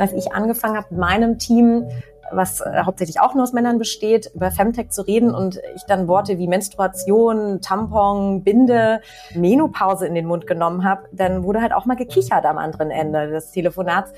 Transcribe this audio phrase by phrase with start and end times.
[0.00, 1.86] als ich angefangen habe mit meinem Team,
[2.32, 6.08] was äh, hauptsächlich auch nur aus Männern besteht, über Femtech zu reden und ich dann
[6.08, 9.00] Worte wie Menstruation, Tampon, Binde,
[9.34, 13.28] Menopause in den Mund genommen habe, dann wurde halt auch mal gekichert am anderen Ende
[13.28, 14.12] des Telefonats.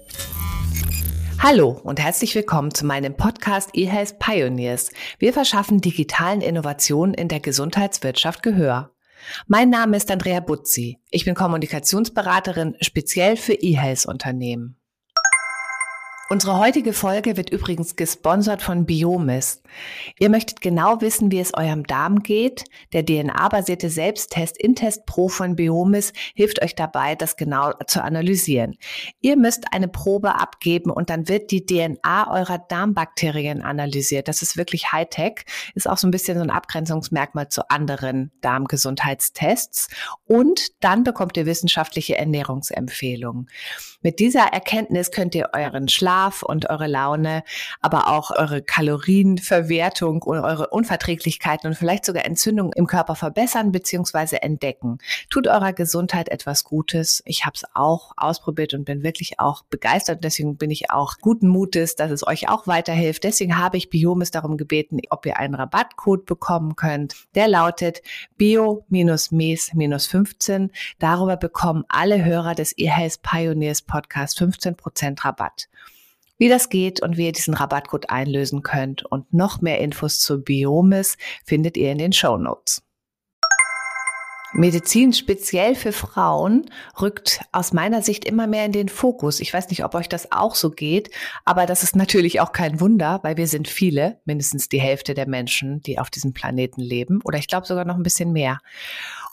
[1.42, 4.90] Hallo und herzlich willkommen zu meinem Podcast eHealth Pioneers.
[5.18, 8.90] Wir verschaffen digitalen Innovationen in der Gesundheitswirtschaft Gehör.
[9.46, 10.98] Mein Name ist Andrea Butzi.
[11.10, 14.75] Ich bin Kommunikationsberaterin speziell für eHealth-Unternehmen.
[16.28, 19.62] Unsere heutige Folge wird übrigens gesponsert von Biomis.
[20.18, 22.64] Ihr möchtet genau wissen, wie es eurem Darm geht.
[22.92, 28.74] Der DNA-basierte Selbsttest Intest Pro von Biomis hilft euch dabei, das genau zu analysieren.
[29.20, 34.26] Ihr müsst eine Probe abgeben und dann wird die DNA eurer Darmbakterien analysiert.
[34.26, 35.44] Das ist wirklich Hightech,
[35.76, 39.86] ist auch so ein bisschen so ein Abgrenzungsmerkmal zu anderen Darmgesundheitstests.
[40.24, 43.48] Und dann bekommt ihr wissenschaftliche Ernährungsempfehlungen.
[44.02, 47.42] Mit dieser Erkenntnis könnt ihr euren Schlaf und eure Laune,
[47.80, 54.36] aber auch eure Kalorienverwertung und eure Unverträglichkeiten und vielleicht sogar Entzündungen im Körper verbessern bzw.
[54.36, 54.98] entdecken.
[55.30, 57.22] Tut eurer Gesundheit etwas Gutes.
[57.26, 60.24] Ich habe es auch ausprobiert und bin wirklich auch begeistert.
[60.24, 63.24] Deswegen bin ich auch guten Mutes, dass es euch auch weiterhilft.
[63.24, 67.14] Deswegen habe ich Biomis darum gebeten, ob ihr einen Rabattcode bekommen könnt.
[67.34, 68.02] Der lautet
[68.38, 70.70] bio-mes-15.
[70.98, 75.68] Darüber bekommen alle Hörer des eHealth Pioneers Podcast 15% Rabatt.
[76.38, 80.42] Wie das geht und wie ihr diesen Rabattcode einlösen könnt und noch mehr Infos zu
[80.42, 82.82] Biomis findet ihr in den Show Notes.
[84.52, 86.70] Medizin speziell für Frauen
[87.00, 89.40] rückt aus meiner Sicht immer mehr in den Fokus.
[89.40, 91.10] Ich weiß nicht, ob euch das auch so geht,
[91.44, 95.28] aber das ist natürlich auch kein Wunder, weil wir sind viele, mindestens die Hälfte der
[95.28, 98.60] Menschen, die auf diesem Planeten leben oder ich glaube sogar noch ein bisschen mehr.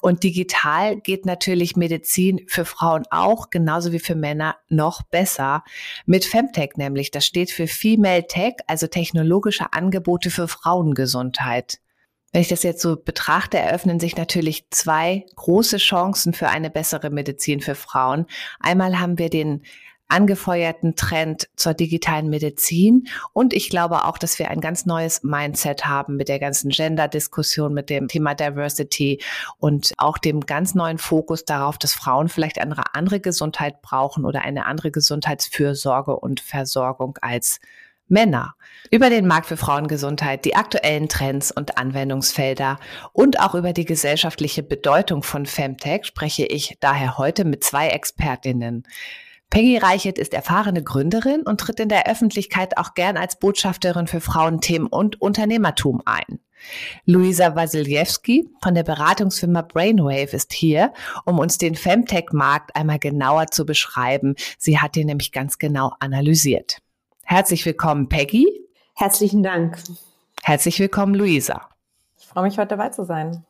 [0.04, 5.64] Und digital geht natürlich Medizin für Frauen auch, genauso wie für Männer, noch besser.
[6.06, 7.10] Mit Femtech nämlich.
[7.10, 11.80] Das steht für Female Tech, also technologische Angebote für Frauengesundheit.
[12.34, 17.10] Wenn ich das jetzt so betrachte, eröffnen sich natürlich zwei große Chancen für eine bessere
[17.10, 18.26] Medizin für Frauen.
[18.60, 19.62] Einmal haben wir den
[20.14, 23.08] angefeuerten Trend zur digitalen Medizin.
[23.34, 27.74] Und ich glaube auch, dass wir ein ganz neues Mindset haben mit der ganzen Gender-Diskussion,
[27.74, 29.20] mit dem Thema Diversity
[29.58, 34.44] und auch dem ganz neuen Fokus darauf, dass Frauen vielleicht eine andere Gesundheit brauchen oder
[34.44, 37.60] eine andere Gesundheitsfürsorge und Versorgung als
[38.08, 38.54] Männer.
[38.92, 42.78] Über den Markt für Frauengesundheit, die aktuellen Trends und Anwendungsfelder
[43.14, 48.84] und auch über die gesellschaftliche Bedeutung von Femtech spreche ich daher heute mit zwei Expertinnen.
[49.54, 54.20] Peggy Reichert ist erfahrene Gründerin und tritt in der Öffentlichkeit auch gern als Botschafterin für
[54.20, 56.40] Frauenthemen und Unternehmertum ein.
[57.06, 60.92] Luisa Wasiljewski von der Beratungsfirma Brainwave ist hier,
[61.26, 64.34] um uns den Femtech-Markt einmal genauer zu beschreiben.
[64.58, 66.80] Sie hat ihn nämlich ganz genau analysiert.
[67.24, 68.48] Herzlich willkommen, Peggy.
[68.96, 69.78] Herzlichen Dank.
[70.42, 71.70] Herzlich willkommen, Luisa.
[72.18, 73.46] Ich freue mich, heute dabei zu sein.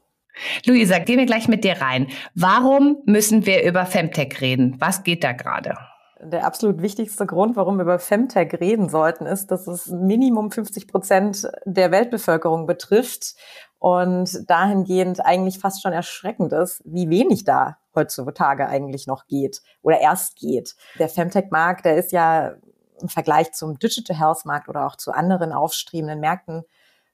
[0.66, 2.08] Luisa, gehen wir gleich mit dir rein.
[2.36, 4.76] Warum müssen wir über Femtech reden?
[4.80, 5.78] Was geht da gerade?
[6.26, 10.88] Der absolut wichtigste Grund, warum wir über Femtech reden sollten, ist, dass es Minimum 50
[10.88, 13.36] Prozent der Weltbevölkerung betrifft
[13.80, 20.00] und dahingehend eigentlich fast schon erschreckend ist, wie wenig da heutzutage eigentlich noch geht oder
[20.00, 20.76] erst geht.
[21.00, 22.56] Der Femtech-Markt, der ist ja
[23.02, 26.64] im Vergleich zum Digital Health-Markt oder auch zu anderen aufstrebenden Märkten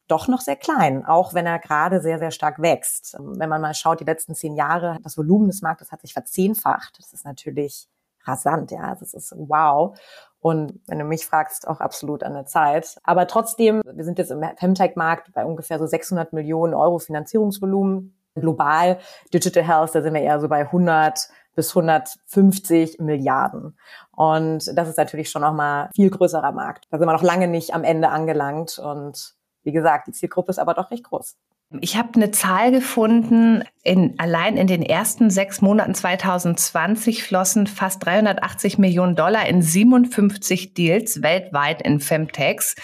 [0.08, 3.16] doch noch sehr klein, auch wenn er gerade sehr, sehr stark wächst.
[3.20, 6.98] Wenn man mal schaut, die letzten zehn Jahre, das Volumen des Marktes hat sich verzehnfacht.
[6.98, 7.88] Das ist natürlich
[8.30, 8.96] rasant, ja.
[8.96, 9.98] Das ist wow.
[10.42, 12.98] Und wenn du mich fragst, auch absolut an der Zeit.
[13.04, 18.16] Aber trotzdem, wir sind jetzt im Femtech-Markt bei ungefähr so 600 Millionen Euro Finanzierungsvolumen.
[18.36, 19.00] Global,
[19.34, 23.78] Digital Health, da sind wir eher so bei 100 bis 150 Milliarden.
[24.16, 26.86] Und das ist natürlich schon nochmal viel größerer Markt.
[26.90, 28.80] Da sind wir noch lange nicht am Ende angelangt.
[28.80, 31.36] Und wie gesagt, die Zielgruppe ist aber doch recht groß.
[31.82, 38.04] Ich habe eine Zahl gefunden, in, allein in den ersten sechs Monaten 2020 flossen fast
[38.06, 42.76] 380 Millionen Dollar in 57 Deals weltweit in Femtechs.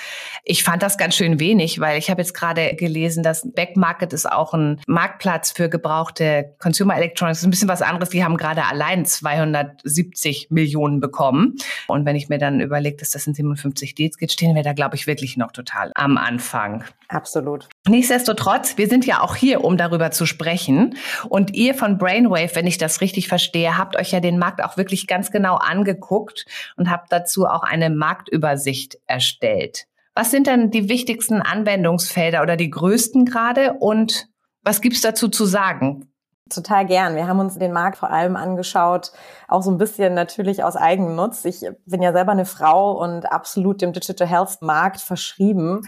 [0.43, 4.31] Ich fand das ganz schön wenig, weil ich habe jetzt gerade gelesen, dass Backmarket ist
[4.31, 7.39] auch ein Marktplatz für gebrauchte Consumer Electronics.
[7.39, 8.09] Das ist ein bisschen was anderes.
[8.09, 11.55] Die haben gerade allein 270 Millionen bekommen.
[11.87, 14.73] Und wenn ich mir dann überlege, dass das in 57 Deals geht, stehen wir da,
[14.73, 16.83] glaube ich, wirklich noch total am Anfang.
[17.07, 17.67] Absolut.
[17.87, 20.97] Nichtsdestotrotz, wir sind ja auch hier, um darüber zu sprechen.
[21.29, 24.77] Und ihr von Brainwave, wenn ich das richtig verstehe, habt euch ja den Markt auch
[24.77, 26.45] wirklich ganz genau angeguckt
[26.77, 29.85] und habt dazu auch eine Marktübersicht erstellt.
[30.15, 34.27] Was sind denn die wichtigsten Anwendungsfelder oder die größten gerade und
[34.63, 36.09] was gibt's dazu zu sagen?
[36.49, 37.15] Total gern.
[37.15, 39.11] Wir haben uns den Markt vor allem angeschaut,
[39.47, 41.43] auch so ein bisschen natürlich aus Eigennutz.
[41.43, 45.81] Ich bin ja selber eine Frau und absolut dem Digital Health Markt verschrieben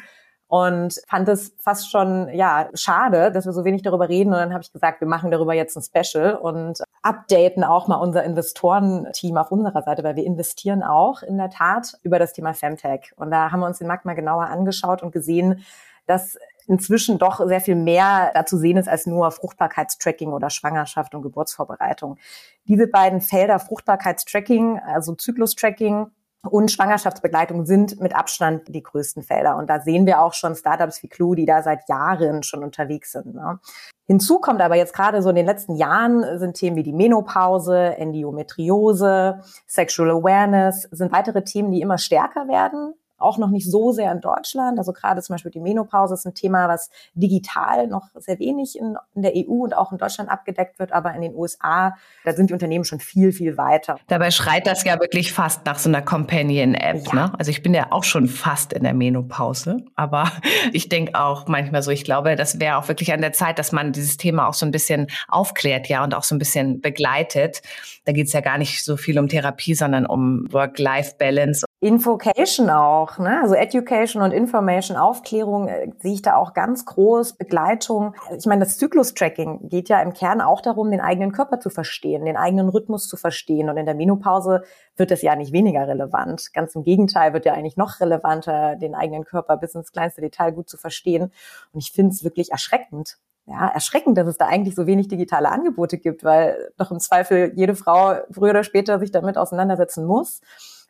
[0.48, 4.30] und fand es fast schon ja schade, dass wir so wenig darüber reden.
[4.30, 7.98] Und dann habe ich gesagt, wir machen darüber jetzt ein Special und updaten auch mal
[7.98, 12.54] unser Investorenteam auf unserer Seite, weil wir investieren auch in der Tat über das Thema
[12.54, 13.14] Femtech.
[13.18, 15.66] Und da haben wir uns den Markt mal genauer angeschaut und gesehen,
[16.06, 21.22] dass inzwischen doch sehr viel mehr dazu sehen ist als nur Fruchtbarkeitstracking oder Schwangerschaft und
[21.22, 22.18] Geburtsvorbereitung.
[22.66, 26.08] Diese beiden Felder Fruchtbarkeitstracking, also Zyklustracking
[26.44, 29.58] und Schwangerschaftsbegleitung sind mit Abstand die größten Felder.
[29.58, 33.12] Und da sehen wir auch schon Startups wie Clue, die da seit Jahren schon unterwegs
[33.12, 33.34] sind.
[33.36, 33.60] Ne?
[34.06, 37.98] Hinzu kommt aber jetzt gerade so in den letzten Jahren sind Themen wie die Menopause,
[37.98, 44.12] Endometriose, Sexual Awareness, sind weitere Themen, die immer stärker werden auch noch nicht so sehr
[44.12, 44.78] in Deutschland.
[44.78, 48.98] Also gerade zum Beispiel die Menopause ist ein Thema, was digital noch sehr wenig in,
[49.16, 52.50] in, der EU und auch in Deutschland abgedeckt wird, aber in den USA, da sind
[52.50, 53.98] die Unternehmen schon viel, viel weiter.
[54.08, 57.08] Dabei schreit das ja wirklich fast nach so einer Companion-App.
[57.08, 57.14] Ja.
[57.14, 57.34] Ne?
[57.38, 60.32] Also ich bin ja auch schon fast in der Menopause, aber
[60.74, 63.72] ich denke auch manchmal so, ich glaube, das wäre auch wirklich an der Zeit, dass
[63.72, 67.62] man dieses Thema auch so ein bisschen aufklärt, ja, und auch so ein bisschen begleitet.
[68.08, 73.20] Da geht es ja gar nicht so viel um Therapie, sondern um Work-Life-Balance Invocation auch,
[73.20, 73.42] ne?
[73.42, 78.16] also Education und Information, Aufklärung äh, sehe ich da auch ganz groß, Begleitung.
[78.36, 82.26] Ich meine, das Zyklus-Tracking geht ja im Kern auch darum, den eigenen Körper zu verstehen,
[82.26, 83.70] den eigenen Rhythmus zu verstehen.
[83.70, 84.64] Und in der Menopause
[84.96, 86.52] wird das ja nicht weniger relevant.
[86.54, 90.54] Ganz im Gegenteil wird ja eigentlich noch relevanter, den eigenen Körper bis ins kleinste Detail
[90.54, 91.32] gut zu verstehen.
[91.74, 95.50] Und ich finde es wirklich erschreckend, ja, erschreckend, dass es da eigentlich so wenig digitale
[95.50, 100.42] Angebote gibt, weil doch im Zweifel jede Frau früher oder später sich damit auseinandersetzen muss.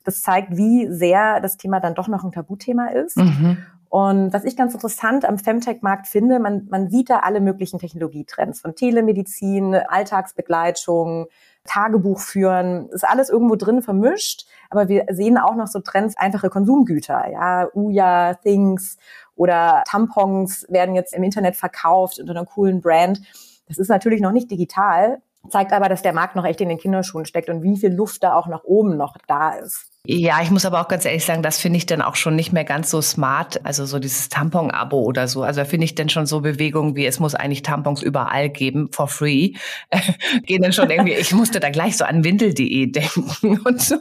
[0.04, 3.18] Das zeigt, wie sehr das Thema dann doch noch ein Tabuthema ist.
[3.18, 3.58] Mhm.
[3.90, 8.60] Und was ich ganz interessant am Femtech-Markt finde, man, man sieht da alle möglichen Technologietrends
[8.60, 11.28] von Telemedizin, Alltagsbegleitung,
[11.64, 14.48] Tagebuch führen, ist alles irgendwo drin vermischt.
[14.70, 18.98] Aber wir sehen auch noch so Trends, einfache Konsumgüter, ja, Uya, Things
[19.38, 23.22] oder Tampons werden jetzt im Internet verkauft unter einer coolen Brand.
[23.68, 26.78] Das ist natürlich noch nicht digital, zeigt aber, dass der Markt noch echt in den
[26.78, 29.92] Kinderschuhen steckt und wie viel Luft da auch nach oben noch da ist.
[30.10, 32.54] Ja, ich muss aber auch ganz ehrlich sagen, das finde ich dann auch schon nicht
[32.54, 33.66] mehr ganz so smart.
[33.66, 35.44] Also so dieses Tampon-Abo oder so.
[35.44, 38.90] Also da finde ich dann schon so Bewegungen wie, es muss eigentlich Tampons überall geben,
[38.94, 39.56] for free.
[40.44, 43.98] Gehen dann schon irgendwie, ich musste da gleich so an windel.de denken und so.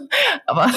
[0.47, 0.71] Aber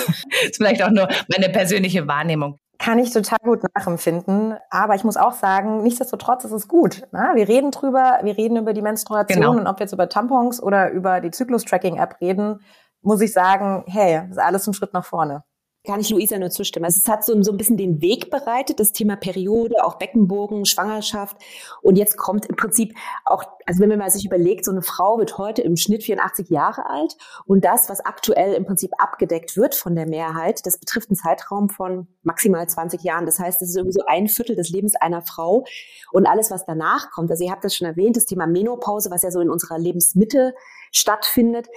[0.46, 4.56] ist vielleicht auch nur meine persönliche Wahrnehmung kann ich total gut nachempfinden.
[4.72, 7.04] Aber ich muss auch sagen, nichtsdestotrotz ist es gut.
[7.12, 7.32] Ne?
[7.36, 9.60] Wir reden drüber, wir reden über die Menstruation genau.
[9.60, 12.62] und ob wir jetzt über Tampons oder über die Zyklus-Tracking-App reden,
[13.02, 15.44] muss ich sagen, hey, ist alles ein Schritt nach vorne
[15.86, 16.86] kann ich Luisa nur zustimmen.
[16.86, 20.66] Also es hat so, so ein bisschen den Weg bereitet, das Thema Periode, auch Beckenbogen,
[20.66, 21.38] Schwangerschaft.
[21.82, 22.94] Und jetzt kommt im Prinzip
[23.24, 26.50] auch, also wenn man mal sich überlegt, so eine Frau wird heute im Schnitt 84
[26.50, 27.16] Jahre alt.
[27.46, 31.70] Und das, was aktuell im Prinzip abgedeckt wird von der Mehrheit, das betrifft einen Zeitraum
[31.70, 33.26] von maximal 20 Jahren.
[33.26, 35.64] Das heißt, das ist irgendwie so ein Viertel des Lebens einer Frau.
[36.12, 39.24] Und alles, was danach kommt, also ihr habt das schon erwähnt, das Thema Menopause, was
[39.24, 40.54] ja so in unserer Lebensmitte
[40.92, 41.68] stattfindet.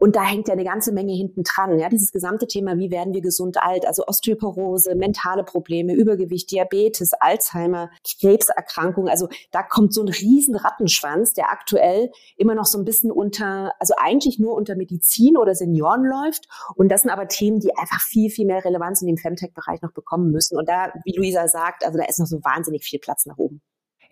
[0.00, 1.78] Und da hängt ja eine ganze Menge hinten dran.
[1.78, 3.86] Ja, dieses gesamte Thema, wie werden wir gesund alt?
[3.86, 9.10] Also Osteoporose, mentale Probleme, Übergewicht, Diabetes, Alzheimer, Krebserkrankungen.
[9.10, 13.74] Also da kommt so ein riesen Rattenschwanz, der aktuell immer noch so ein bisschen unter,
[13.78, 16.48] also eigentlich nur unter Medizin oder Senioren läuft.
[16.76, 19.92] Und das sind aber Themen, die einfach viel, viel mehr Relevanz in dem Femtech-Bereich noch
[19.92, 20.56] bekommen müssen.
[20.56, 23.60] Und da, wie Luisa sagt, also da ist noch so wahnsinnig viel Platz nach oben.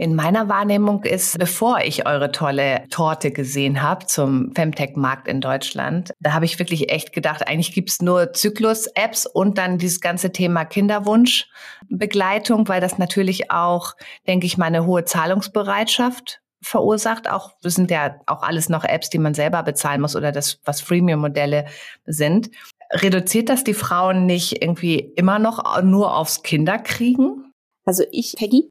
[0.00, 6.14] In meiner Wahrnehmung ist, bevor ich eure tolle Torte gesehen habe zum Femtech-Markt in Deutschland,
[6.20, 10.64] da habe ich wirklich echt gedacht, eigentlich gibt's nur Zyklus-Apps und dann dieses ganze Thema
[10.64, 13.94] Kinderwunschbegleitung, weil das natürlich auch,
[14.28, 17.28] denke ich mal, eine hohe Zahlungsbereitschaft verursacht.
[17.28, 20.60] Auch das sind ja auch alles noch Apps, die man selber bezahlen muss oder das,
[20.64, 21.64] was Freemium-Modelle
[22.06, 22.50] sind.
[22.92, 27.52] Reduziert das die Frauen nicht irgendwie immer noch nur aufs Kinderkriegen?
[27.84, 28.70] Also ich, Peggy,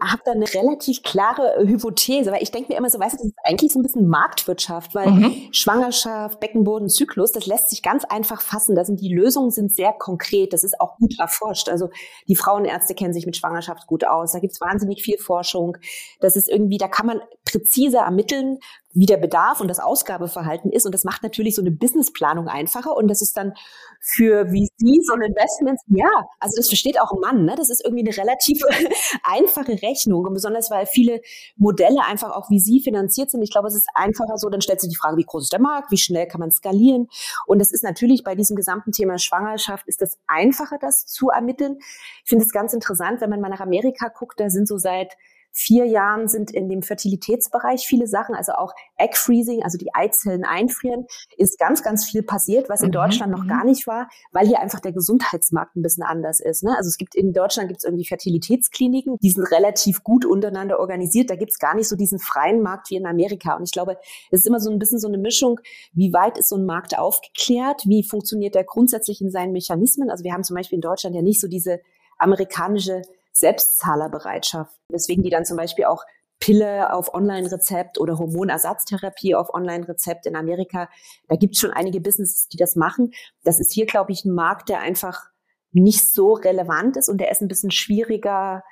[0.00, 3.26] habe da eine relativ klare Hypothese, weil ich denke mir immer so, weißt du, das
[3.26, 5.48] ist eigentlich so ein bisschen Marktwirtschaft, weil mhm.
[5.52, 8.74] Schwangerschaft, Beckenboden, Zyklus, das lässt sich ganz einfach fassen.
[8.74, 11.68] Da sind die Lösungen sind sehr konkret, das ist auch gut erforscht.
[11.68, 11.90] Also
[12.28, 15.76] die Frauenärzte kennen sich mit Schwangerschaft gut aus, da gibt's wahnsinnig viel Forschung.
[16.20, 18.58] Das ist irgendwie, da kann man präziser ermitteln,
[18.94, 20.86] wie der Bedarf und das Ausgabeverhalten ist.
[20.86, 22.96] Und das macht natürlich so eine Businessplanung einfacher.
[22.96, 23.52] Und das ist dann
[24.00, 26.08] für VC so ein Investment, ja,
[26.38, 27.44] also das versteht auch ein Mann.
[27.44, 27.54] Ne?
[27.56, 28.60] Das ist irgendwie eine relativ
[29.24, 30.24] einfache Rechnung.
[30.24, 31.20] Und besonders, weil viele
[31.56, 33.42] Modelle einfach auch wie Sie finanziert sind.
[33.42, 35.60] Ich glaube, es ist einfacher so, dann stellt sich die Frage, wie groß ist der
[35.60, 37.08] Markt, wie schnell kann man skalieren.
[37.46, 41.78] Und das ist natürlich bei diesem gesamten Thema Schwangerschaft, ist das einfacher, das zu ermitteln.
[42.22, 45.16] Ich finde es ganz interessant, wenn man mal nach Amerika guckt, da sind so seit
[45.56, 50.44] vier Jahren sind in dem Fertilitätsbereich viele Sachen, also auch Egg Freezing, also die Eizellen
[50.44, 51.06] einfrieren,
[51.36, 52.92] ist ganz, ganz viel passiert, was in mhm.
[52.92, 53.48] Deutschland noch mhm.
[53.48, 56.64] gar nicht war, weil hier einfach der Gesundheitsmarkt ein bisschen anders ist.
[56.64, 56.74] Ne?
[56.76, 61.30] Also es gibt in Deutschland gibt es irgendwie Fertilitätskliniken, die sind relativ gut untereinander organisiert.
[61.30, 63.54] Da gibt es gar nicht so diesen freien Markt wie in Amerika.
[63.54, 63.96] Und ich glaube,
[64.32, 65.60] es ist immer so ein bisschen so eine Mischung,
[65.92, 70.10] wie weit ist so ein Markt aufgeklärt, wie funktioniert der grundsätzlich in seinen Mechanismen.
[70.10, 71.80] Also wir haben zum Beispiel in Deutschland ja nicht so diese
[72.18, 73.02] amerikanische
[73.34, 74.74] Selbstzahlerbereitschaft.
[74.90, 76.04] Deswegen die dann zum Beispiel auch
[76.40, 80.88] Pille auf Online-Rezept oder Hormonersatztherapie auf Online-Rezept in Amerika.
[81.28, 83.12] Da gibt es schon einige Businesses, die das machen.
[83.44, 85.24] Das ist hier, glaube ich, ein Markt, der einfach
[85.72, 88.62] nicht so relevant ist und der ist ein bisschen schwieriger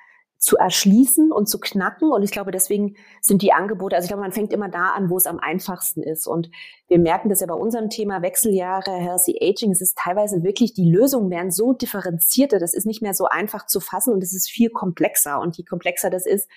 [0.43, 2.11] zu erschließen und zu knacken.
[2.11, 5.09] Und ich glaube, deswegen sind die Angebote, also ich glaube, man fängt immer da an,
[5.09, 6.27] wo es am einfachsten ist.
[6.27, 6.51] Und
[6.89, 9.71] wir merken das ja bei unserem Thema Wechseljahre, Healthy Aging.
[9.71, 12.59] Es ist teilweise wirklich, die Lösungen werden so differenzierter.
[12.59, 15.41] Das ist nicht mehr so einfach zu fassen und es ist viel komplexer.
[15.41, 16.49] Und je komplexer das ist,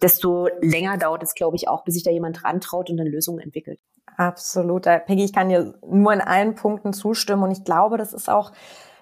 [0.00, 3.06] desto länger dauert es, glaube ich, auch, bis sich da jemand dran traut und dann
[3.06, 3.80] Lösungen entwickelt.
[4.16, 4.84] Absolut.
[4.84, 7.42] Peggy, ich kann dir nur in allen Punkten zustimmen.
[7.42, 8.52] Und ich glaube, das ist auch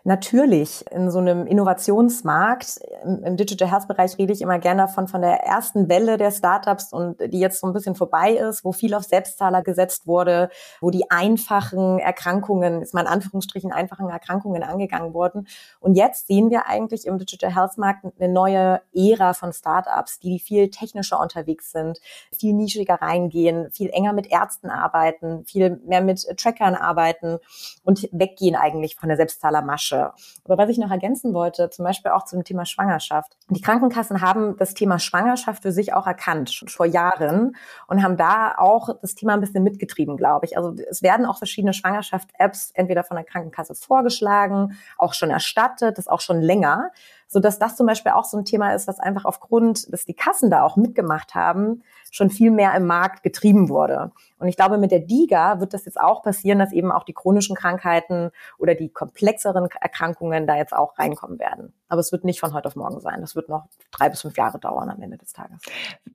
[0.08, 5.20] natürlich in so einem Innovationsmarkt, im, Digital Health Bereich rede ich immer gerne davon, von
[5.20, 8.94] der ersten Welle der Startups und die jetzt so ein bisschen vorbei ist, wo viel
[8.94, 10.48] auf Selbstzahler gesetzt wurde,
[10.80, 15.46] wo die einfachen Erkrankungen, ist mal in Anführungsstrichen einfachen Erkrankungen angegangen wurden.
[15.78, 20.38] Und jetzt sehen wir eigentlich im Digital Health Markt eine neue Ära von Startups, die
[20.38, 22.00] viel technischer unterwegs sind,
[22.32, 27.38] viel nischiger reingehen, viel enger mit Ärzten arbeiten, viel mehr mit Trackern arbeiten
[27.84, 30.12] und weggehen eigentlich von der Selbstzahlermasche Branche.
[30.44, 33.36] Aber was ich noch ergänzen wollte, zum Beispiel auch zum Thema Schwangerschaft.
[33.50, 38.16] Die Krankenkassen haben das Thema Schwangerschaft für sich auch erkannt, schon vor Jahren, und haben
[38.16, 40.56] da auch das Thema ein bisschen mitgetrieben, glaube ich.
[40.56, 46.08] Also es werden auch verschiedene Schwangerschaft-Apps entweder von der Krankenkasse vorgeschlagen, auch schon erstattet, das
[46.08, 46.90] auch schon länger
[47.28, 50.14] so dass das zum Beispiel auch so ein Thema ist, was einfach aufgrund, dass die
[50.14, 54.12] Kassen da auch mitgemacht haben, schon viel mehr im Markt getrieben wurde.
[54.38, 57.12] Und ich glaube, mit der DIGA wird das jetzt auch passieren, dass eben auch die
[57.12, 61.74] chronischen Krankheiten oder die komplexeren Erkrankungen da jetzt auch reinkommen werden.
[61.88, 63.20] Aber es wird nicht von heute auf morgen sein.
[63.20, 65.58] Das wird noch drei bis fünf Jahre dauern am Ende des Tages.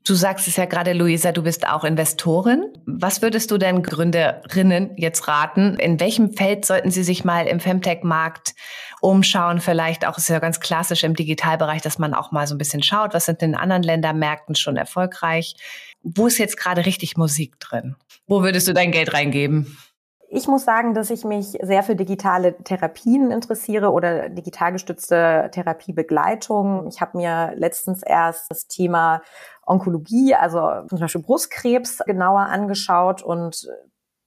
[0.05, 2.73] Du sagst es ja gerade, Luisa, du bist auch Investorin.
[2.85, 5.75] Was würdest du denn Gründerinnen jetzt raten?
[5.75, 8.55] In welchem Feld sollten sie sich mal im Femtech-Markt
[9.03, 9.59] umschauen?
[9.59, 12.81] Vielleicht auch, ist ja ganz klassisch im Digitalbereich, dass man auch mal so ein bisschen
[12.81, 15.55] schaut, was sind in anderen Ländermärkten schon erfolgreich?
[16.01, 17.95] Wo ist jetzt gerade richtig Musik drin?
[18.27, 19.77] Wo würdest du dein Geld reingeben?
[20.29, 26.87] Ich muss sagen, dass ich mich sehr für digitale Therapien interessiere oder digital gestützte Therapiebegleitung.
[26.87, 29.21] Ich habe mir letztens erst das Thema
[29.65, 33.67] Onkologie, also zum Beispiel Brustkrebs, genauer angeschaut und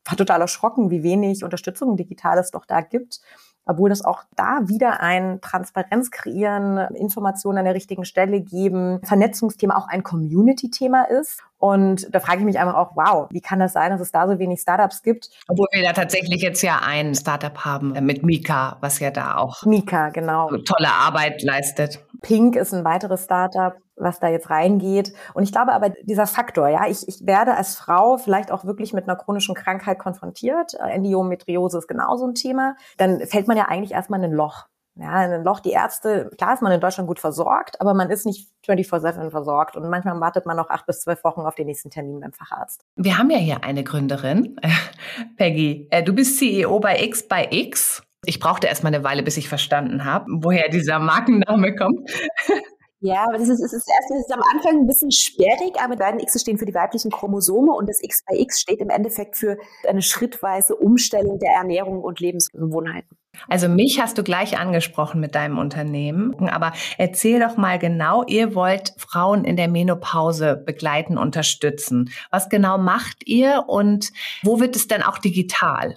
[0.05, 3.21] war total erschrocken, wie wenig Unterstützung digital es doch da gibt
[3.67, 9.77] obwohl das auch da wieder ein Transparenz kreieren, Informationen an der richtigen Stelle geben, Vernetzungsthema
[9.77, 11.43] auch ein Community-Thema ist.
[11.59, 14.29] Und da frage ich mich einfach auch, wow, wie kann das sein, dass es da
[14.29, 15.31] so wenig Startups gibt?
[15.49, 19.37] Obwohl wir da tatsächlich jetzt ja ein Startup haben äh, mit Mika, was ja da
[19.37, 20.49] auch Mika, genau.
[20.59, 21.99] tolle Arbeit leistet.
[22.23, 25.13] Pink ist ein weiteres Startup, was da jetzt reingeht.
[25.35, 28.93] Und ich glaube aber, dieser Faktor, ja, ich, ich werde als Frau vielleicht auch wirklich
[28.93, 30.75] mit einer chronischen Krankheit konfrontiert.
[30.75, 32.77] Endometriose ist genauso ein Thema.
[32.99, 34.67] Dann fällt man ja eigentlich erstmal in ein Loch.
[34.99, 38.09] Ja, in ein Loch, die Ärzte, klar ist man in Deutschland gut versorgt, aber man
[38.09, 41.67] ist nicht 24-7 versorgt und manchmal wartet man noch acht bis zwölf Wochen auf den
[41.67, 42.83] nächsten Termin beim Facharzt.
[42.97, 44.59] Wir haben ja hier eine Gründerin,
[45.37, 45.87] Peggy.
[45.91, 48.03] Äh, du bist CEO bei X bei X.
[48.25, 52.11] Ich brauchte erst mal eine Weile, bis ich verstanden habe, woher dieser Markenname kommt.
[53.01, 56.21] Ja, aber das ist, es ist erst am Anfang ein bisschen sperrig, aber die beiden
[56.21, 59.59] X stehen für die weiblichen Chromosome und das X bei X steht im Endeffekt für
[59.87, 63.17] eine schrittweise Umstellung der Ernährung und Lebensgewohnheiten.
[63.49, 68.55] Also mich hast du gleich angesprochen mit deinem Unternehmen, aber erzähl doch mal genau, ihr
[68.55, 72.11] wollt Frauen in der Menopause begleiten, unterstützen.
[72.31, 74.11] Was genau macht ihr und
[74.43, 75.95] wo wird es denn auch digital?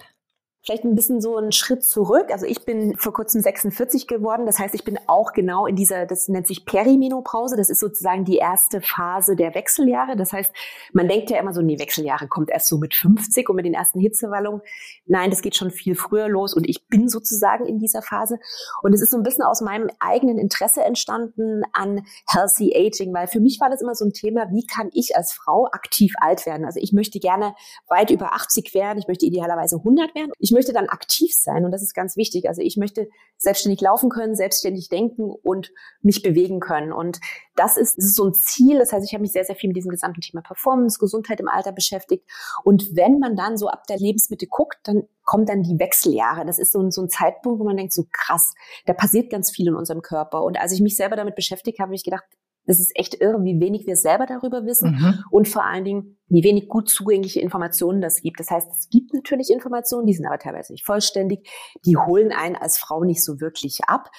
[0.62, 2.26] Vielleicht ein bisschen so einen Schritt zurück.
[2.30, 4.44] Also ich bin vor kurzem 46 geworden.
[4.44, 7.56] Das heißt, ich bin auch genau in dieser, das nennt sich Perimenopause.
[7.56, 10.16] Das ist sozusagen die erste Phase der Wechseljahre.
[10.16, 10.52] Das heißt,
[10.92, 13.72] man denkt ja immer so, nee, Wechseljahre kommt erst so mit 50 und mit den
[13.72, 14.60] ersten Hitzewallungen.
[15.06, 18.38] Nein, das geht schon viel früher los und ich bin sozusagen in dieser Phase.
[18.82, 23.28] Und es ist so ein bisschen aus meinem eigenen Interesse entstanden an Healthy Aging, weil
[23.28, 26.44] für mich war das immer so ein Thema, wie kann ich als Frau aktiv alt
[26.44, 26.66] werden?
[26.66, 27.54] Also ich möchte gerne
[27.88, 28.98] weit über 80 werden.
[28.98, 30.32] Ich möchte idealerweise 100 werden.
[30.38, 32.48] Ich ich möchte dann aktiv sein und das ist ganz wichtig.
[32.48, 35.70] Also ich möchte selbstständig laufen können, selbstständig denken und
[36.02, 36.92] mich bewegen können.
[36.92, 37.20] Und
[37.54, 38.80] das ist, das ist so ein Ziel.
[38.80, 41.46] Das heißt, ich habe mich sehr, sehr viel mit diesem gesamten Thema Performance, Gesundheit im
[41.46, 42.28] Alter beschäftigt.
[42.64, 46.44] Und wenn man dann so ab der Lebensmitte guckt, dann kommen dann die Wechseljahre.
[46.44, 48.52] Das ist so ein, so ein Zeitpunkt, wo man denkt, so krass,
[48.86, 50.42] da passiert ganz viel in unserem Körper.
[50.42, 52.24] Und als ich mich selber damit beschäftigt habe, habe ich gedacht,
[52.70, 55.24] Das ist echt irre, wie wenig wir selber darüber wissen mhm.
[55.32, 58.38] und vor allen Dingen, wie wenig gut zugängliche Informationen das gibt.
[58.38, 61.50] Das heißt, es gibt natürlich Informationen, die sind aber teilweise nicht vollständig.
[61.84, 64.12] Die holen einen als Frau nicht so wirklich ab.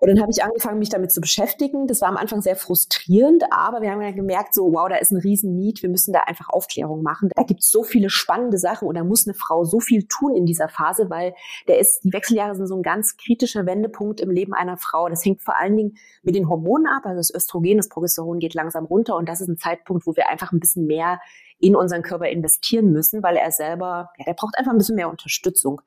[0.00, 1.86] Und dann habe ich angefangen, mich damit zu beschäftigen.
[1.86, 5.10] Das war am Anfang sehr frustrierend, aber wir haben ja gemerkt, so, wow, da ist
[5.10, 5.82] ein riesen Need.
[5.82, 7.30] Wir müssen da einfach Aufklärung machen.
[7.34, 10.36] Da gibt es so viele spannende Sachen und da muss eine Frau so viel tun
[10.36, 11.34] in dieser Phase, weil
[11.66, 15.08] der ist, die Wechseljahre sind so ein ganz kritischer Wendepunkt im Leben einer Frau.
[15.08, 17.04] Das hängt vor allen Dingen mit den Hormonen ab.
[17.04, 20.28] Also das Östrogen, das Progesteron geht langsam runter und das ist ein Zeitpunkt, wo wir
[20.28, 21.20] einfach ein bisschen mehr
[21.58, 25.10] in unseren Körper investieren müssen, weil er selber, ja, der braucht einfach ein bisschen mehr
[25.10, 25.80] Unterstützung.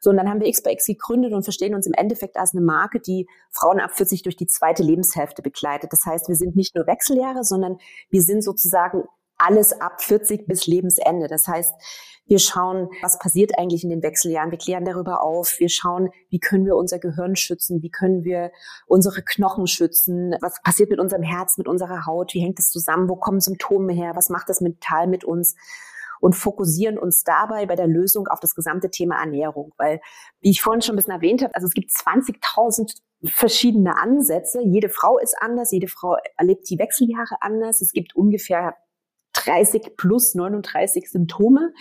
[0.00, 2.54] So, und dann haben wir X bei X gegründet und verstehen uns im Endeffekt als
[2.54, 5.92] eine Marke, die Frauen ab 40 durch die zweite Lebenshälfte begleitet.
[5.92, 7.78] Das heißt, wir sind nicht nur Wechseljahre, sondern
[8.10, 9.04] wir sind sozusagen
[9.38, 11.28] alles ab 40 bis Lebensende.
[11.28, 11.72] Das heißt,
[12.26, 14.50] wir schauen, was passiert eigentlich in den Wechseljahren.
[14.50, 15.56] Wir klären darüber auf.
[15.58, 17.82] Wir schauen, wie können wir unser Gehirn schützen?
[17.82, 18.52] Wie können wir
[18.86, 20.36] unsere Knochen schützen?
[20.42, 22.34] Was passiert mit unserem Herz, mit unserer Haut?
[22.34, 23.08] Wie hängt das zusammen?
[23.08, 24.12] Wo kommen Symptome her?
[24.14, 25.54] Was macht das mental mit uns?
[26.20, 29.72] Und fokussieren uns dabei bei der Lösung auf das gesamte Thema Ernährung.
[29.76, 30.00] Weil,
[30.40, 32.94] wie ich vorhin schon ein bisschen erwähnt habe, also es gibt 20.000
[33.24, 34.60] verschiedene Ansätze.
[34.62, 37.80] Jede Frau ist anders, jede Frau erlebt die Wechseljahre anders.
[37.80, 38.76] Es gibt ungefähr
[39.44, 41.72] 30 plus 39 Symptome.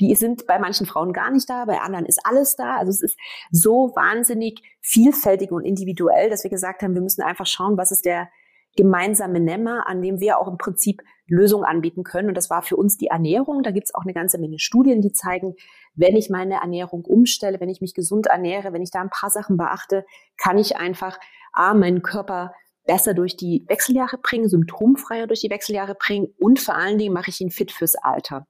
[0.00, 2.76] Die sind bei manchen Frauen gar nicht da, bei anderen ist alles da.
[2.76, 3.18] Also es ist
[3.50, 8.04] so wahnsinnig vielfältig und individuell, dass wir gesagt haben, wir müssen einfach schauen, was ist
[8.04, 8.28] der
[8.76, 12.28] gemeinsame Nenner, an dem wir auch im Prinzip Lösungen anbieten können.
[12.28, 13.62] Und das war für uns die Ernährung.
[13.62, 15.54] Da gibt es auch eine ganze Menge Studien, die zeigen,
[15.94, 19.30] wenn ich meine Ernährung umstelle, wenn ich mich gesund ernähre, wenn ich da ein paar
[19.30, 20.04] Sachen beachte,
[20.36, 21.18] kann ich einfach
[21.52, 22.52] A, meinen Körper
[22.86, 27.30] besser durch die Wechseljahre bringen, symptomfreier durch die Wechseljahre bringen und vor allen Dingen mache
[27.30, 28.46] ich ihn fit fürs Alter.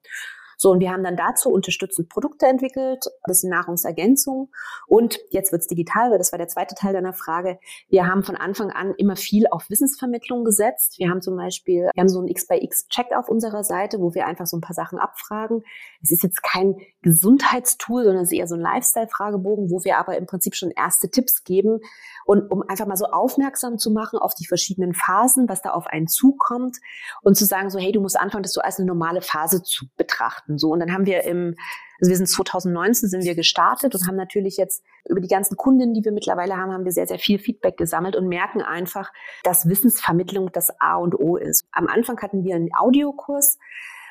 [0.57, 4.51] So, und wir haben dann dazu unterstützend Produkte entwickelt, das sind Nahrungsergänzung.
[4.87, 7.59] Und jetzt wird's digital, weil das war der zweite Teil deiner Frage.
[7.89, 10.99] Wir haben von Anfang an immer viel auf Wissensvermittlung gesetzt.
[10.99, 14.01] Wir haben zum Beispiel, wir haben so ein X by X Check auf unserer Seite,
[14.01, 15.63] wo wir einfach so ein paar Sachen abfragen.
[16.03, 20.17] Es ist jetzt kein Gesundheitstool, sondern es ist eher so ein Lifestyle-Fragebogen, wo wir aber
[20.17, 21.81] im Prinzip schon erste Tipps geben,
[22.27, 25.87] und um einfach mal so aufmerksam zu machen auf die verschiedenen Phasen, was da auf
[25.87, 26.77] einen zukommt
[27.23, 29.87] und zu sagen so, hey, du musst anfangen, das so als eine normale Phase zu
[29.97, 30.46] betrachten.
[30.57, 31.57] So und dann haben wir im
[31.99, 35.95] also wir sind 2019 sind wir gestartet und haben natürlich jetzt über die ganzen Kundinnen,
[35.95, 39.13] die wir mittlerweile haben, haben wir sehr, sehr viel Feedback gesammelt und merken einfach,
[39.45, 41.67] dass Wissensvermittlung das A und O ist.
[41.73, 43.59] Am Anfang hatten wir einen Audiokurs,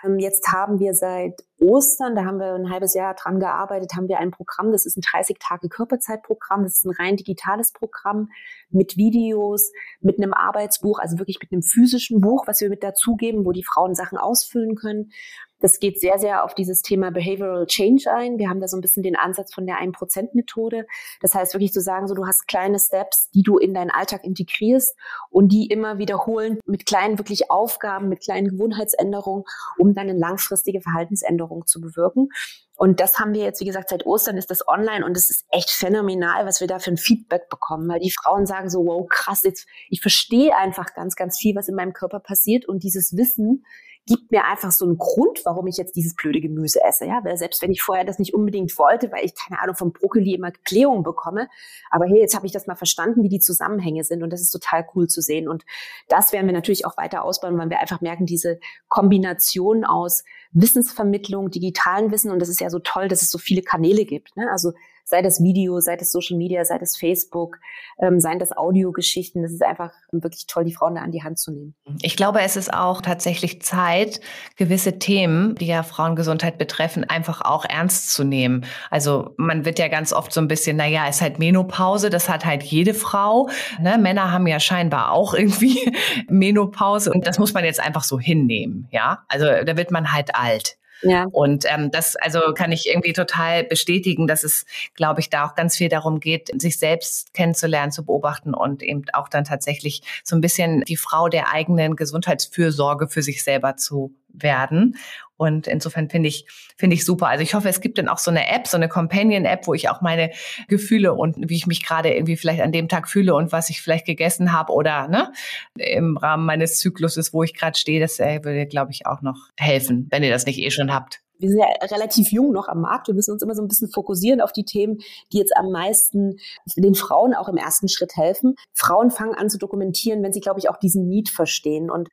[0.06, 4.08] ähm, jetzt haben wir seit Ostern, da haben wir ein halbes Jahr dran gearbeitet, haben
[4.10, 8.30] wir ein Programm, das ist ein 30-Tage-Körperzeitprogramm, das ist ein rein digitales Programm
[8.70, 9.72] mit Videos,
[10.02, 13.64] mit einem Arbeitsbuch, also wirklich mit einem physischen Buch, was wir mit dazugeben, wo die
[13.64, 15.12] Frauen Sachen ausfüllen können.
[15.60, 18.38] Das geht sehr, sehr auf dieses Thema Behavioral Change ein.
[18.38, 20.86] Wir haben da so ein bisschen den Ansatz von der 1%-Methode.
[21.22, 24.24] Das heißt wirklich zu sagen, so du hast kleine Steps, die du in deinen Alltag
[24.24, 24.96] integrierst
[25.30, 29.46] und die immer wiederholen mit kleinen wirklich Aufgaben, mit kleinen Gewohnheitsänderungen,
[29.78, 32.30] um dann eine langfristige Verhaltensänderung zu bewirken.
[32.78, 35.46] Und das haben wir jetzt, wie gesagt, seit Ostern ist das online und es ist
[35.50, 39.08] echt phänomenal, was wir da für ein Feedback bekommen, weil die Frauen sagen so, wow,
[39.10, 43.16] krass, jetzt, ich verstehe einfach ganz, ganz viel, was in meinem Körper passiert und dieses
[43.16, 43.64] Wissen
[44.08, 47.06] gibt mir einfach so einen Grund, warum ich jetzt dieses blöde Gemüse esse.
[47.06, 49.94] Ja, weil selbst wenn ich vorher das nicht unbedingt wollte, weil ich keine Ahnung vom
[49.94, 51.50] Brokkoli immer Klärung bekomme,
[51.90, 54.52] aber hey, jetzt habe ich das mal verstanden, wie die Zusammenhänge sind und das ist
[54.52, 55.66] total cool zu sehen und
[56.08, 61.50] das werden wir natürlich auch weiter ausbauen, weil wir einfach merken, diese Kombination aus Wissensvermittlung,
[61.50, 64.38] digitalen Wissen und das ist ja so toll, dass es so viele Kanäle gibt.
[64.38, 64.50] Ne?
[64.52, 64.74] Also
[65.06, 67.58] sei das Video, sei das Social Media, sei das Facebook,
[68.00, 69.44] ähm, seien das Audiogeschichten.
[69.44, 71.76] Das ist einfach wirklich toll, die Frauen da an die Hand zu nehmen.
[72.02, 74.20] Ich glaube, es ist auch tatsächlich Zeit,
[74.58, 78.66] gewisse Themen, die ja Frauengesundheit betreffen, einfach auch ernst zu nehmen.
[78.90, 82.28] Also man wird ja ganz oft so ein bisschen, na ja, ist halt Menopause, das
[82.28, 83.48] hat halt jede Frau.
[83.80, 84.00] Ne?
[84.00, 85.94] Männer haben ja scheinbar auch irgendwie
[86.28, 88.88] Menopause und das muss man jetzt einfach so hinnehmen.
[88.92, 90.78] Ja, also da wird man halt alt.
[91.02, 91.26] Ja.
[91.32, 95.56] Und ähm, das also kann ich irgendwie total bestätigen, dass es, glaube ich, da auch
[95.56, 100.36] ganz viel darum geht, sich selbst kennenzulernen, zu beobachten und eben auch dann tatsächlich so
[100.36, 104.98] ein bisschen die Frau der eigenen Gesundheitsfürsorge für sich selber zu werden.
[105.38, 107.28] Und insofern finde ich, finde ich super.
[107.28, 109.90] Also ich hoffe, es gibt dann auch so eine App, so eine Companion-App, wo ich
[109.90, 110.32] auch meine
[110.68, 113.82] Gefühle und wie ich mich gerade irgendwie vielleicht an dem Tag fühle und was ich
[113.82, 115.32] vielleicht gegessen habe oder ne,
[115.78, 119.50] im Rahmen meines Zykluses, wo ich gerade stehe, das äh, würde, glaube ich, auch noch
[119.58, 122.82] helfen, wenn ihr das nicht eh schon habt wir sind ja relativ jung noch am
[122.82, 123.08] Markt.
[123.08, 125.00] Wir müssen uns immer so ein bisschen fokussieren auf die Themen,
[125.32, 126.38] die jetzt am meisten
[126.76, 128.56] den Frauen auch im ersten Schritt helfen.
[128.74, 131.90] Frauen fangen an zu dokumentieren, wenn sie, glaube ich, auch diesen Need verstehen.
[131.90, 132.10] Und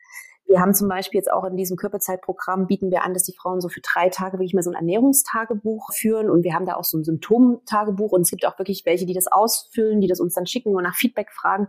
[0.52, 3.62] wir haben zum Beispiel jetzt auch in diesem Körperzeitprogramm bieten wir an, dass die Frauen
[3.62, 6.84] so für drei Tage wirklich mal so ein Ernährungstagebuch führen und wir haben da auch
[6.84, 10.34] so ein Symptomtagebuch und es gibt auch wirklich welche, die das ausfüllen, die das uns
[10.34, 11.68] dann schicken und nach Feedback fragen.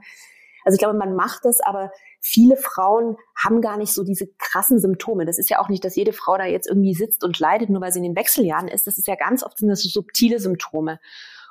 [0.66, 4.80] Also ich glaube, man macht das, aber viele Frauen haben gar nicht so diese krassen
[4.80, 5.26] Symptome.
[5.26, 7.82] Das ist ja auch nicht, dass jede Frau da jetzt irgendwie sitzt und leidet, nur
[7.82, 8.86] weil sie in den Wechseljahren ist.
[8.86, 11.00] Das ist ja ganz oft sind das so subtile Symptome.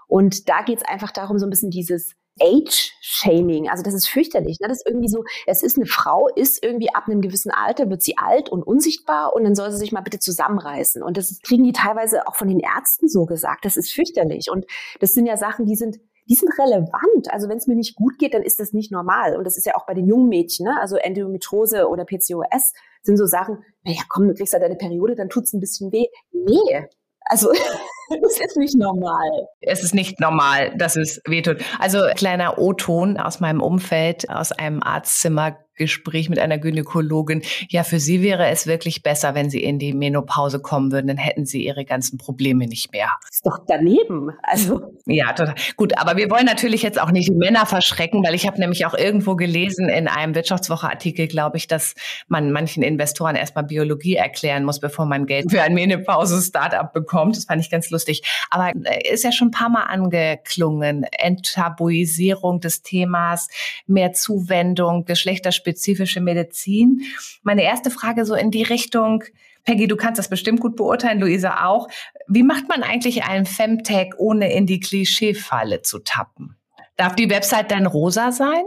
[0.07, 3.69] Und da geht es einfach darum, so ein bisschen dieses Age-Shaming.
[3.69, 4.59] Also das ist fürchterlich.
[4.61, 4.69] Ne?
[4.69, 8.03] Das ist irgendwie so, es ist eine Frau, ist irgendwie ab einem gewissen Alter, wird
[8.03, 11.03] sie alt und unsichtbar und dann soll sie sich mal bitte zusammenreißen.
[11.03, 13.65] Und das kriegen die teilweise auch von den Ärzten so gesagt.
[13.65, 14.51] Das ist fürchterlich.
[14.51, 14.67] Und
[15.01, 17.33] das sind ja Sachen, die sind die sind relevant.
[17.33, 19.37] Also wenn es mir nicht gut geht, dann ist das nicht normal.
[19.37, 20.81] Und das ist ja auch bei den jungen Mädchen, ne?
[20.81, 25.29] also Endometriose oder PCOS sind so Sachen, naja, komm, du kriegst ja deine Periode, dann
[25.29, 26.07] tut's ein bisschen weh.
[26.33, 26.87] Nee,
[27.25, 27.51] also
[28.23, 29.47] das ist nicht normal.
[29.61, 31.59] Es ist nicht normal, dass es wehtut.
[31.79, 37.99] Also kleiner O-Ton aus meinem Umfeld, aus einem Arztzimmer Gespräch mit einer Gynäkologin, ja, für
[37.99, 41.65] sie wäre es wirklich besser, wenn sie in die Menopause kommen würden, dann hätten sie
[41.65, 43.09] ihre ganzen Probleme nicht mehr.
[43.23, 44.31] Das ist doch daneben.
[44.43, 44.83] Also.
[45.07, 45.55] Ja, total.
[45.77, 48.87] Gut, aber wir wollen natürlich jetzt auch nicht die Männer verschrecken, weil ich habe nämlich
[48.87, 51.95] auch irgendwo gelesen in einem Wirtschaftswoche-Artikel, glaube ich, dass
[52.29, 57.37] man manchen Investoren erstmal Biologie erklären muss, bevor man Geld für ein Menopause-Startup bekommt.
[57.37, 58.23] Das fand ich ganz lustig.
[58.51, 61.05] Aber äh, ist ja schon ein paar Mal angeklungen.
[61.05, 63.49] Enttabuisierung des Themas,
[63.87, 67.03] mehr Zuwendung, Geschlechterspezifik spezifische Medizin.
[67.43, 69.23] Meine erste Frage so in die Richtung,
[69.65, 71.89] Peggy, du kannst das bestimmt gut beurteilen, Luisa auch.
[72.27, 76.57] Wie macht man eigentlich einen Femtag, ohne in die Klischeefalle zu tappen?
[76.97, 78.65] Darf die Website dann rosa sein?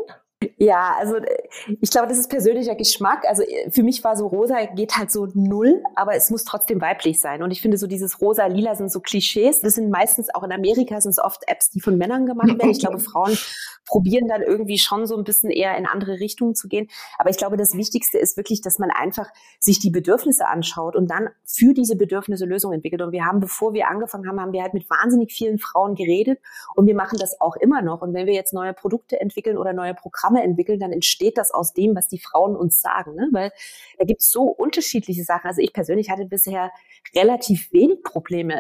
[0.58, 1.44] Ja, also äh,
[1.82, 3.26] ich glaube, das ist persönlicher Geschmack.
[3.28, 6.82] Also äh, für mich war so rosa geht halt so null, aber es muss trotzdem
[6.82, 7.44] weiblich sein.
[7.44, 9.62] Und ich finde so dieses rosa, lila sind so Klischees.
[9.62, 12.70] Das sind meistens auch in Amerika sind es oft Apps, die von Männern gemacht werden.
[12.70, 13.38] Ich glaube, Frauen
[13.86, 16.88] probieren dann irgendwie schon so ein bisschen eher in andere Richtungen zu gehen.
[17.18, 19.28] Aber ich glaube, das Wichtigste ist wirklich, dass man einfach
[19.60, 23.02] sich die Bedürfnisse anschaut und dann für diese Bedürfnisse Lösungen entwickelt.
[23.02, 26.40] Und wir haben, bevor wir angefangen haben, haben wir halt mit wahnsinnig vielen Frauen geredet
[26.76, 28.02] und wir machen das auch immer noch.
[28.02, 31.74] Und wenn wir jetzt neue Produkte entwickeln oder neue Programme entwickeln, dann entsteht das aus
[31.74, 33.16] dem, was die Frauen uns sagen.
[33.16, 33.30] Ne?
[33.32, 33.52] Weil
[33.98, 35.48] da gibt es so unterschiedliche Sachen.
[35.48, 36.72] Also ich persönlich hatte bisher
[37.16, 38.56] relativ wenig Probleme,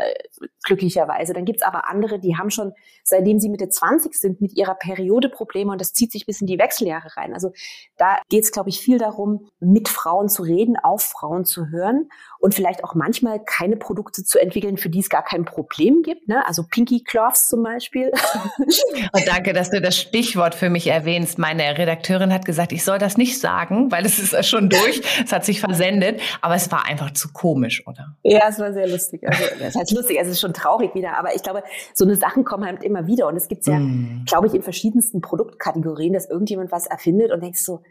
[0.63, 1.33] glücklicherweise.
[1.33, 4.75] Dann gibt es aber andere, die haben schon, seitdem sie Mitte 20 sind, mit ihrer
[4.75, 7.33] Periode Probleme und das zieht sich bis in die Wechseljahre rein.
[7.33, 7.51] Also
[7.97, 12.09] da geht es, glaube ich, viel darum, mit Frauen zu reden, auf Frauen zu hören
[12.39, 16.27] und vielleicht auch manchmal keine Produkte zu entwickeln, für die es gar kein Problem gibt.
[16.27, 16.45] Ne?
[16.47, 18.11] Also Pinky Cloths zum Beispiel.
[19.13, 21.39] Und danke, dass du das Stichwort für mich erwähnst.
[21.55, 25.01] Meine Redakteurin hat gesagt, ich soll das nicht sagen, weil es ist schon durch.
[25.25, 28.15] es hat sich versendet, aber es war einfach zu komisch, oder?
[28.23, 29.27] Ja, es war sehr lustig.
[29.27, 31.63] Also, das heißt lustig, es ist schon traurig wieder, aber ich glaube,
[31.93, 34.25] so eine Sachen kommen halt immer wieder und es gibt ja, mm.
[34.25, 37.81] glaube ich, in verschiedensten Produktkategorien, dass irgendjemand was erfindet und denkst so,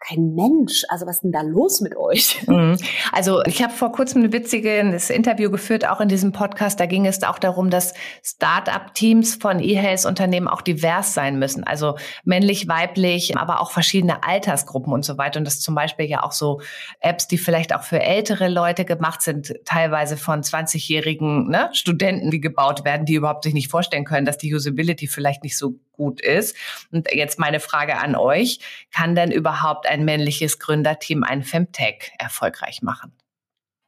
[0.00, 0.84] kein Mensch.
[0.88, 2.42] Also was ist denn da los mit euch?
[2.46, 2.78] Mhm.
[3.12, 6.80] Also ich habe vor kurzem ein witziges Interview geführt, auch in diesem Podcast.
[6.80, 7.92] Da ging es auch darum, dass
[8.24, 11.64] Start-up-Teams von E-Health-Unternehmen auch divers sein müssen.
[11.64, 15.38] Also männlich, weiblich, aber auch verschiedene Altersgruppen und so weiter.
[15.38, 16.60] Und das zum Beispiel ja auch so
[17.00, 22.40] Apps, die vielleicht auch für ältere Leute gemacht sind, teilweise von 20-jährigen ne, Studenten, die
[22.40, 26.22] gebaut werden, die überhaupt sich nicht vorstellen können, dass die Usability vielleicht nicht so gut
[26.22, 26.56] ist.
[26.90, 28.60] Und jetzt meine Frage an euch,
[28.90, 33.12] kann denn überhaupt ein männliches Gründerteam ein Femtech erfolgreich machen?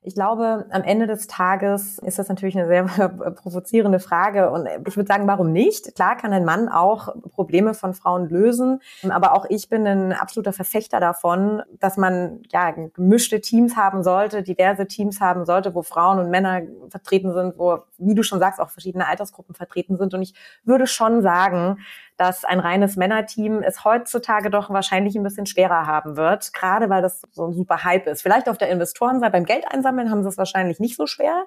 [0.04, 4.50] Ich glaube, am Ende des Tages ist das natürlich eine sehr provozierende Frage.
[4.50, 5.94] Und ich würde sagen, warum nicht?
[5.94, 8.80] Klar kann ein Mann auch Probleme von Frauen lösen.
[9.08, 14.42] Aber auch ich bin ein absoluter Verfechter davon, dass man ja gemischte Teams haben sollte,
[14.42, 18.58] diverse Teams haben sollte, wo Frauen und Männer vertreten sind, wo, wie du schon sagst,
[18.58, 20.14] auch verschiedene Altersgruppen vertreten sind.
[20.14, 20.34] Und ich
[20.64, 21.78] würde schon sagen,
[22.16, 27.02] dass ein reines Männerteam es heutzutage doch wahrscheinlich ein bisschen schwerer haben wird, gerade weil
[27.02, 28.22] das so ein super Hype ist.
[28.22, 31.44] Vielleicht auf der Investorenseite beim Geld einsammeln haben sie es wahrscheinlich nicht so schwer.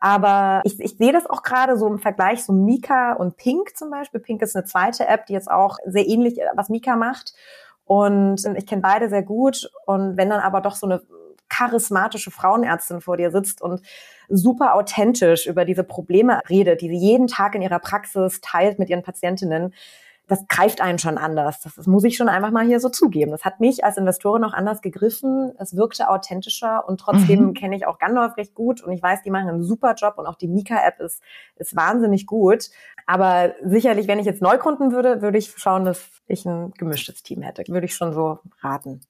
[0.00, 3.90] Aber ich, ich sehe das auch gerade so im Vergleich so Mika und Pink zum
[3.90, 4.20] Beispiel.
[4.20, 7.32] Pink ist eine zweite App, die jetzt auch sehr ähnlich, was Mika macht.
[7.86, 9.70] Und ich kenne beide sehr gut.
[9.86, 11.02] Und wenn dann aber doch so eine
[11.54, 13.80] charismatische Frauenärztin vor dir sitzt und
[14.28, 18.88] super authentisch über diese Probleme redet, die sie jeden Tag in ihrer Praxis teilt mit
[18.88, 19.74] ihren Patientinnen,
[20.26, 21.60] das greift einen schon anders.
[21.60, 23.30] Das, das, muss ich schon einfach mal hier so zugeben.
[23.30, 25.52] Das hat mich als Investorin auch anders gegriffen.
[25.58, 27.54] Es wirkte authentischer und trotzdem mhm.
[27.54, 30.26] kenne ich auch Gandalf recht gut und ich weiß, die machen einen super Job und
[30.26, 31.22] auch die Mika-App ist,
[31.56, 32.70] ist wahnsinnig gut.
[33.06, 37.22] Aber sicherlich, wenn ich jetzt neu gründen würde, würde ich schauen, dass ich ein gemischtes
[37.22, 37.64] Team hätte.
[37.68, 39.02] Würde ich schon so raten.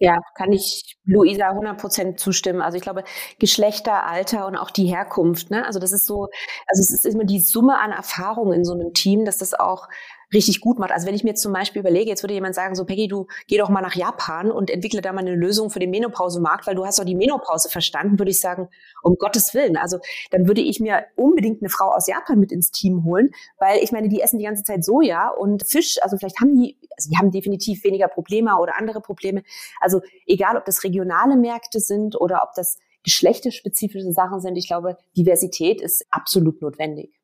[0.00, 2.60] Ja, kann ich Luisa 100% zustimmen.
[2.60, 3.02] Also ich glaube,
[3.38, 5.64] Geschlechter, Alter und auch die Herkunft, ne?
[5.64, 6.28] Also das ist so,
[6.66, 9.88] also es ist immer die Summe an Erfahrungen in so einem Team, dass das auch
[10.36, 10.92] richtig gut macht.
[10.92, 13.26] Also wenn ich mir jetzt zum Beispiel überlege, jetzt würde jemand sagen, so Peggy, du
[13.48, 16.74] geh doch mal nach Japan und entwickle da mal eine Lösung für den Menopausemarkt, weil
[16.74, 18.68] du hast doch die Menopause verstanden, würde ich sagen,
[19.02, 19.76] um Gottes Willen.
[19.76, 19.98] Also
[20.30, 23.90] dann würde ich mir unbedingt eine Frau aus Japan mit ins Team holen, weil ich
[23.92, 27.16] meine, die essen die ganze Zeit Soja und Fisch, also vielleicht haben die, also die
[27.16, 29.42] haben definitiv weniger Probleme oder andere Probleme.
[29.80, 34.98] Also egal, ob das regionale Märkte sind oder ob das geschlechterspezifische Sachen sind, ich glaube,
[35.16, 37.15] Diversität ist absolut notwendig.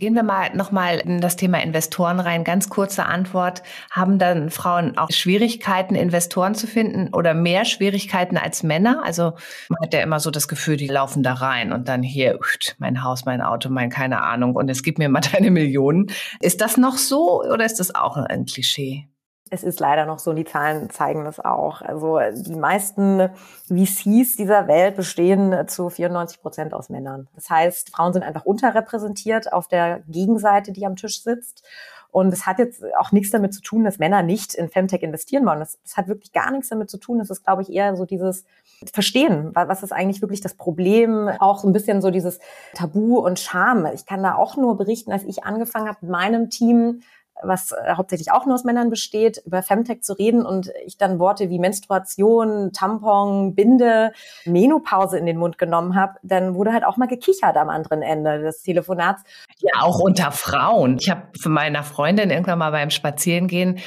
[0.00, 2.42] Gehen wir mal nochmal in das Thema Investoren rein.
[2.42, 3.62] Ganz kurze Antwort.
[3.90, 9.02] Haben dann Frauen auch Schwierigkeiten, Investoren zu finden oder mehr Schwierigkeiten als Männer?
[9.04, 9.34] Also
[9.68, 12.38] man hat ja immer so das Gefühl, die laufen da rein und dann hier,
[12.78, 16.06] mein Haus, mein Auto, mein keine Ahnung und es gibt mir mal deine Millionen.
[16.40, 19.09] Ist das noch so oder ist das auch ein Klischee?
[19.52, 21.82] Es ist leider noch so, die Zahlen zeigen das auch.
[21.82, 23.30] Also die meisten
[23.66, 27.28] VCs dieser Welt bestehen zu 94 Prozent aus Männern.
[27.34, 31.64] Das heißt, Frauen sind einfach unterrepräsentiert auf der Gegenseite, die am Tisch sitzt.
[32.12, 35.46] Und es hat jetzt auch nichts damit zu tun, dass Männer nicht in Femtech investieren
[35.46, 35.60] wollen.
[35.60, 37.18] Das, das hat wirklich gar nichts damit zu tun.
[37.18, 38.44] Das ist, glaube ich, eher so dieses
[38.92, 42.40] Verstehen, was ist eigentlich wirklich das Problem, auch so ein bisschen so dieses
[42.74, 43.86] Tabu und Scham.
[43.94, 47.02] Ich kann da auch nur berichten, als ich angefangen habe mit meinem Team,
[47.42, 51.18] was äh, hauptsächlich auch nur aus Männern besteht, über Femtech zu reden und ich dann
[51.18, 54.12] Worte wie Menstruation, Tampon, Binde,
[54.44, 58.40] Menopause in den Mund genommen habe, dann wurde halt auch mal gekichert am anderen Ende
[58.42, 59.22] des Telefonats.
[59.58, 60.98] Ja, auch unter Frauen.
[61.00, 63.78] Ich habe von meiner Freundin irgendwann mal beim Spazierengehen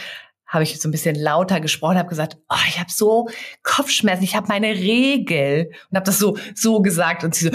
[0.53, 3.27] habe ich so ein bisschen lauter gesprochen, habe gesagt, oh, ich habe so
[3.63, 7.51] Kopfschmerzen, ich habe meine Regel und habe das so so gesagt und sie so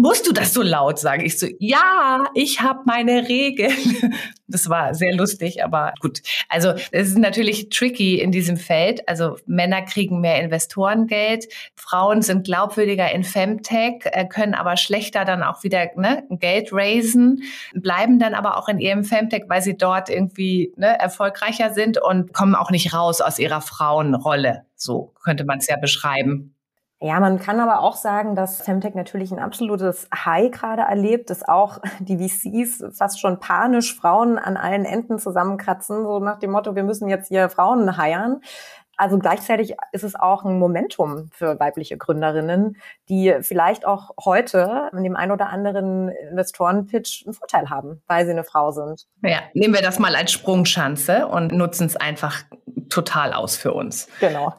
[0.00, 1.24] musst du das so laut sagen?
[1.24, 3.70] Ich so, ja, ich habe meine Regeln.
[4.52, 6.22] Das war sehr lustig, aber gut.
[6.48, 9.08] Also es ist natürlich tricky in diesem Feld.
[9.08, 15.44] Also Männer kriegen mehr Investorengeld, Frauen sind glaubwürdiger in Femtech, äh, können aber schlechter dann
[15.44, 20.08] auch wieder ne, Geld raisen, bleiben dann aber auch in ihrem Femtech, weil sie dort
[20.08, 24.64] irgendwie ne, erfolgreicher sind und kommen auch nicht raus aus ihrer Frauenrolle.
[24.74, 26.56] So könnte man es ja beschreiben.
[27.02, 31.42] Ja, man kann aber auch sagen, dass Femtech natürlich ein absolutes High gerade erlebt, dass
[31.48, 36.74] auch die VCs fast schon panisch Frauen an allen Enden zusammenkratzen, so nach dem Motto,
[36.74, 38.42] wir müssen jetzt hier Frauen heiern.
[39.00, 42.76] Also gleichzeitig ist es auch ein Momentum für weibliche Gründerinnen,
[43.08, 48.32] die vielleicht auch heute in dem ein oder anderen Investorenpitch einen Vorteil haben, weil sie
[48.32, 49.06] eine Frau sind.
[49.22, 52.44] Ja, nehmen wir das mal als Sprungschanze und nutzen es einfach
[52.90, 54.06] total aus für uns.
[54.20, 54.52] Genau.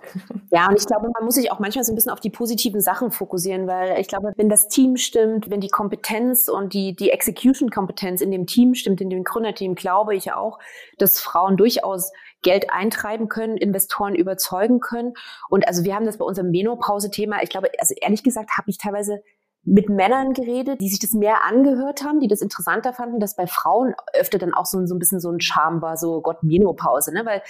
[0.50, 2.82] Ja, und ich glaube, man muss sich auch manchmal so ein bisschen auf die positiven
[2.82, 7.12] Sachen fokussieren, weil ich glaube, wenn das Team stimmt, wenn die Kompetenz und die, die
[7.12, 10.58] Execution-Kompetenz in dem Team stimmt, in dem Gründerteam, glaube ich auch,
[10.98, 15.14] dass Frauen durchaus Geld eintreiben können, Investoren überzeugen können.
[15.50, 18.78] Und also wir haben das bei unserem Menopause-Thema, ich glaube, also ehrlich gesagt, habe ich
[18.78, 19.24] teilweise
[19.64, 23.46] mit Männern geredet, die sich das mehr angehört haben, die das interessanter fanden, dass bei
[23.46, 27.14] Frauen öfter dann auch so, so ein bisschen so ein Charme war, so Gott, Menopause,
[27.14, 27.26] ne?
[27.26, 27.44] Weil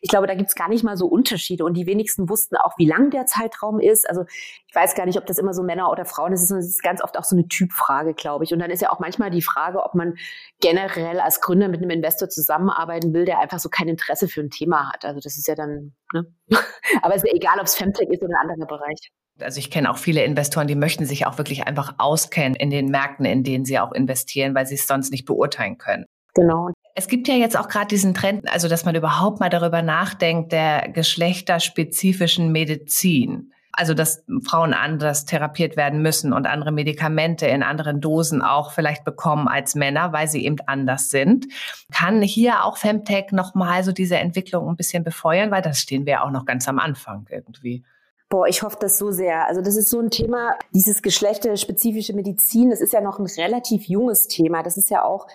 [0.00, 2.86] ich glaube, da gibt's gar nicht mal so Unterschiede und die wenigsten wussten auch, wie
[2.86, 4.08] lang der Zeitraum ist.
[4.08, 6.50] Also ich weiß gar nicht, ob das immer so Männer oder Frauen ist.
[6.50, 8.52] Es ist ganz oft auch so eine Typfrage, glaube ich.
[8.52, 10.14] Und dann ist ja auch manchmal die Frage, ob man
[10.60, 14.50] generell als Gründer mit einem Investor zusammenarbeiten will, der einfach so kein Interesse für ein
[14.50, 15.04] Thema hat.
[15.04, 16.32] Also das ist ja dann, ne?
[17.02, 19.10] Aber es ist ja egal, ob es Femtech ist oder ein anderer Bereich.
[19.40, 22.88] Also ich kenne auch viele Investoren, die möchten sich auch wirklich einfach auskennen in den
[22.88, 26.06] Märkten, in denen sie auch investieren, weil sie es sonst nicht beurteilen können.
[26.34, 26.70] Genau.
[26.94, 30.52] Es gibt ja jetzt auch gerade diesen Trend, also dass man überhaupt mal darüber nachdenkt,
[30.52, 33.52] der geschlechterspezifischen Medizin.
[33.72, 39.04] Also dass Frauen anders therapiert werden müssen und andere Medikamente in anderen Dosen auch vielleicht
[39.04, 41.46] bekommen als Männer, weil sie eben anders sind.
[41.92, 46.24] Kann hier auch Femtech nochmal so diese Entwicklung ein bisschen befeuern, weil das stehen wir
[46.24, 47.84] auch noch ganz am Anfang irgendwie.
[48.28, 49.46] Boah, ich hoffe das so sehr.
[49.46, 53.84] Also das ist so ein Thema, dieses geschlechterspezifische Medizin, das ist ja noch ein relativ
[53.84, 54.62] junges Thema.
[54.62, 55.28] Das ist ja auch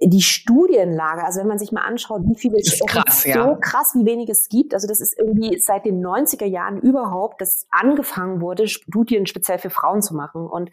[0.00, 3.54] die Studienlage, also wenn man sich mal anschaut, wie viele ist krass, so ja.
[3.56, 4.72] krass, wie wenig es gibt.
[4.72, 9.70] Also das ist irgendwie seit den 90er Jahren überhaupt, dass angefangen wurde, Studien speziell für
[9.70, 10.46] Frauen zu machen.
[10.46, 10.70] Und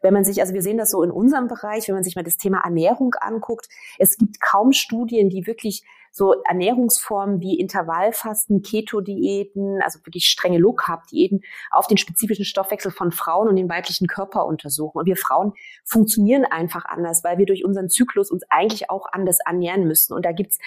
[0.00, 2.22] wenn man sich, also wir sehen das so in unserem Bereich, wenn man sich mal
[2.22, 9.80] das Thema Ernährung anguckt, es gibt kaum Studien, die wirklich so Ernährungsformen wie Intervallfasten, Keto-Diäten,
[9.82, 14.98] also wirklich strenge Low-Carb-Diäten auf den spezifischen Stoffwechsel von Frauen und den weiblichen Körper untersuchen.
[14.98, 19.38] Und wir Frauen funktionieren einfach anders, weil wir durch unseren Zyklus uns eigentlich auch anders
[19.44, 20.12] ernähren müssen.
[20.12, 20.58] Und da gibt's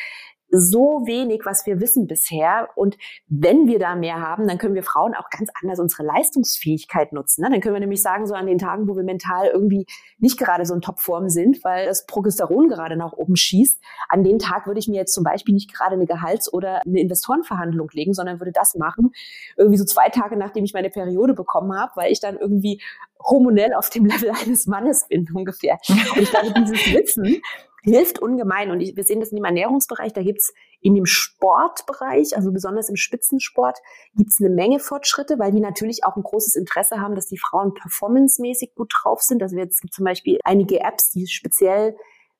[0.49, 2.69] so wenig, was wir wissen bisher.
[2.75, 7.13] Und wenn wir da mehr haben, dann können wir Frauen auch ganz anders unsere Leistungsfähigkeit
[7.13, 7.41] nutzen.
[7.41, 7.49] Ne?
[7.51, 9.86] Dann können wir nämlich sagen, so an den Tagen, wo wir mental irgendwie
[10.17, 14.39] nicht gerade so in Topform sind, weil das Progesteron gerade nach oben schießt, an den
[14.39, 18.13] Tag würde ich mir jetzt zum Beispiel nicht gerade eine Gehalts- oder eine Investorenverhandlung legen,
[18.13, 19.12] sondern würde das machen,
[19.58, 22.81] irgendwie so zwei Tage nachdem ich meine Periode bekommen habe, weil ich dann irgendwie
[23.19, 25.77] hormonell auf dem Level eines Mannes bin ungefähr.
[25.89, 27.41] Und ich glaube, dieses Wissen,
[27.86, 28.71] hilft ungemein.
[28.71, 32.95] Und wir sehen das in dem Ernährungsbereich, da gibt's in dem Sportbereich, also besonders im
[32.95, 33.78] Spitzensport,
[34.15, 37.74] gibt's eine Menge Fortschritte, weil die natürlich auch ein großes Interesse haben, dass die Frauen
[37.74, 39.41] performancemäßig gut drauf sind.
[39.41, 41.95] Also es gibt zum Beispiel einige Apps, die speziell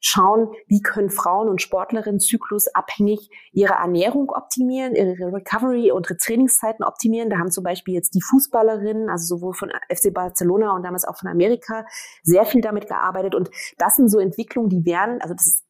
[0.06, 6.86] schauen, wie können Frauen und Sportlerinnen zyklusabhängig ihre Ernährung optimieren, ihre Recovery und ihre Trainingszeiten
[6.86, 7.32] optimieren.
[7.32, 11.18] Da haben zum Beispiel jetzt die Fußballerinnen, also sowohl von FC Barcelona und damals auch
[11.18, 11.86] von Amerika,
[12.22, 13.34] sehr viel damit gearbeitet.
[13.34, 15.66] Und das sind so Entwicklungen, die werden, also das ist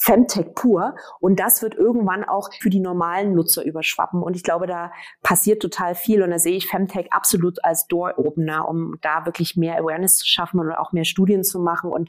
[0.00, 0.94] Femtech pur.
[1.20, 4.22] Und das wird irgendwann auch für die normalen Nutzer überschwappen.
[4.22, 6.22] Und ich glaube, da passiert total viel.
[6.22, 10.60] Und da sehe ich Femtech absolut als Door-Opener, um da wirklich mehr Awareness zu schaffen
[10.60, 12.08] und auch mehr Studien zu machen und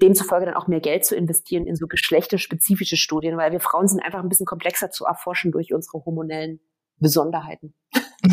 [0.00, 4.00] demzufolge dann auch mehr Geld zu investieren in so geschlechterspezifische Studien, weil wir Frauen sind
[4.00, 6.60] einfach ein bisschen komplexer zu erforschen durch unsere hormonellen
[6.98, 7.74] Besonderheiten.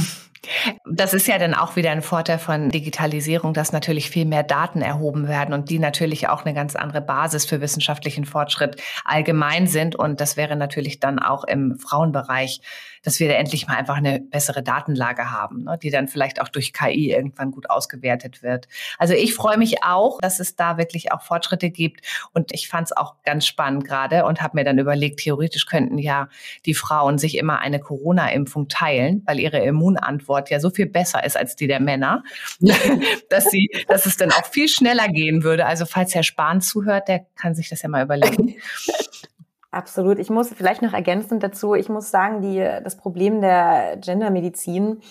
[0.85, 4.81] Das ist ja dann auch wieder ein Vorteil von Digitalisierung, dass natürlich viel mehr Daten
[4.81, 9.95] erhoben werden und die natürlich auch eine ganz andere Basis für wissenschaftlichen Fortschritt allgemein sind.
[9.95, 12.61] Und das wäre natürlich dann auch im Frauenbereich
[13.03, 16.49] dass wir da endlich mal einfach eine bessere Datenlage haben, ne, die dann vielleicht auch
[16.49, 18.67] durch KI irgendwann gut ausgewertet wird.
[18.97, 22.87] Also ich freue mich auch, dass es da wirklich auch Fortschritte gibt und ich fand
[22.87, 26.29] es auch ganz spannend gerade und habe mir dann überlegt, theoretisch könnten ja
[26.65, 31.37] die Frauen sich immer eine Corona-Impfung teilen, weil ihre Immunantwort ja so viel besser ist
[31.37, 32.23] als die der Männer,
[33.29, 35.65] dass sie, dass es dann auch viel schneller gehen würde.
[35.65, 38.55] Also falls Herr Spahn zuhört, der kann sich das ja mal überlegen.
[39.71, 40.19] Absolut.
[40.19, 45.01] Ich muss vielleicht noch ergänzend dazu, ich muss sagen, die, das Problem der Gendermedizin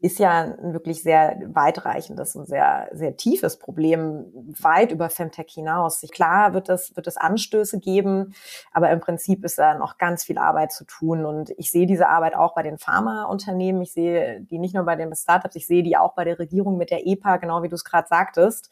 [0.00, 4.26] ist ja ein wirklich sehr weitreichendes und sehr, sehr tiefes Problem,
[4.60, 6.04] weit über Femtech hinaus.
[6.10, 8.34] Klar wird es, wird es Anstöße geben,
[8.72, 11.24] aber im Prinzip ist da noch ganz viel Arbeit zu tun.
[11.24, 13.80] Und ich sehe diese Arbeit auch bei den Pharmaunternehmen.
[13.80, 16.76] Ich sehe die nicht nur bei den Startups, ich sehe die auch bei der Regierung
[16.76, 18.70] mit der EPA, genau wie du es gerade sagtest.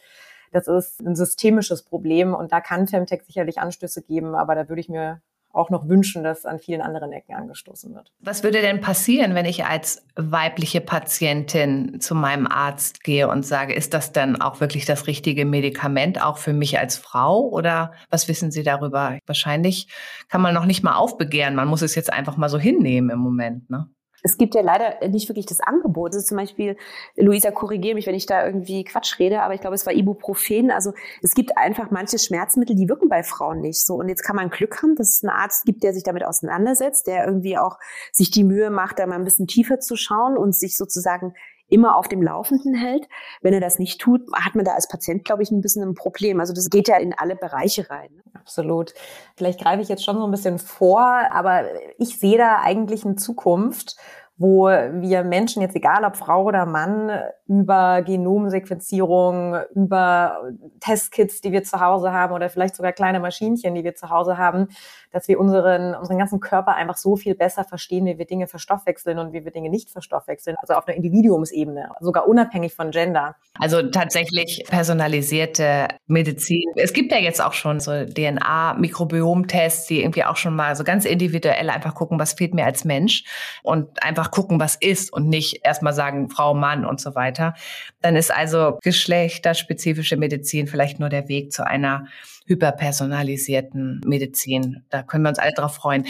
[0.53, 4.81] Das ist ein systemisches Problem und da kann Femtech sicherlich Anstöße geben, aber da würde
[4.81, 8.13] ich mir auch noch wünschen, dass an vielen anderen Ecken angestoßen wird.
[8.21, 13.75] Was würde denn passieren, wenn ich als weibliche Patientin zu meinem Arzt gehe und sage,
[13.75, 17.49] ist das dann auch wirklich das richtige Medikament, auch für mich als Frau?
[17.49, 19.19] Oder was wissen Sie darüber?
[19.27, 19.89] Wahrscheinlich
[20.29, 21.55] kann man noch nicht mal aufbegehren.
[21.55, 23.69] Man muss es jetzt einfach mal so hinnehmen im Moment.
[23.71, 23.89] Ne?
[24.23, 26.15] Es gibt ja leider nicht wirklich das Angebot.
[26.15, 26.77] Also zum Beispiel,
[27.17, 30.71] Luisa, korrigiere mich, wenn ich da irgendwie Quatsch rede, aber ich glaube, es war Ibuprofen.
[30.71, 33.95] Also es gibt einfach manche Schmerzmittel, die wirken bei Frauen nicht so.
[33.95, 37.07] Und jetzt kann man Glück haben, dass es einen Arzt gibt, der sich damit auseinandersetzt,
[37.07, 37.79] der irgendwie auch
[38.13, 41.35] sich die Mühe macht, da mal ein bisschen tiefer zu schauen und sich sozusagen
[41.71, 43.09] immer auf dem Laufenden hält.
[43.41, 45.95] Wenn er das nicht tut, hat man da als Patient, glaube ich, ein bisschen ein
[45.95, 46.41] Problem.
[46.41, 48.11] Also das geht ja in alle Bereiche rein.
[48.15, 48.23] Ne?
[48.35, 48.95] Absolut.
[49.37, 51.65] Vielleicht greife ich jetzt schon so ein bisschen vor, aber
[51.99, 53.97] ich sehe da eigentlich eine Zukunft,
[54.41, 57.11] wo wir Menschen, jetzt egal ob Frau oder Mann,
[57.47, 60.49] über Genomsequenzierung, über
[60.81, 64.39] Testkits, die wir zu Hause haben oder vielleicht sogar kleine Maschinchen, die wir zu Hause
[64.39, 64.69] haben,
[65.13, 69.19] dass wir unseren, unseren ganzen Körper einfach so viel besser verstehen, wie wir Dinge verstoffwechseln
[69.19, 70.57] und wie wir Dinge nicht verstoffwechseln.
[70.63, 73.37] Also auf einer Individuumsebene, sogar unabhängig von Gender.
[73.59, 76.65] Also tatsächlich personalisierte Medizin.
[76.77, 81.05] Es gibt ja jetzt auch schon so DNA-Mikrobiom-Tests, die irgendwie auch schon mal so ganz
[81.05, 83.25] individuell einfach gucken, was fehlt mir als Mensch
[83.63, 87.55] und einfach gucken, was ist und nicht erstmal sagen, Frau, Mann und so weiter.
[88.01, 92.07] Dann ist also geschlechterspezifische Medizin vielleicht nur der Weg zu einer
[92.47, 94.85] hyperpersonalisierten Medizin.
[94.91, 96.07] Da können wir uns alle drauf freuen.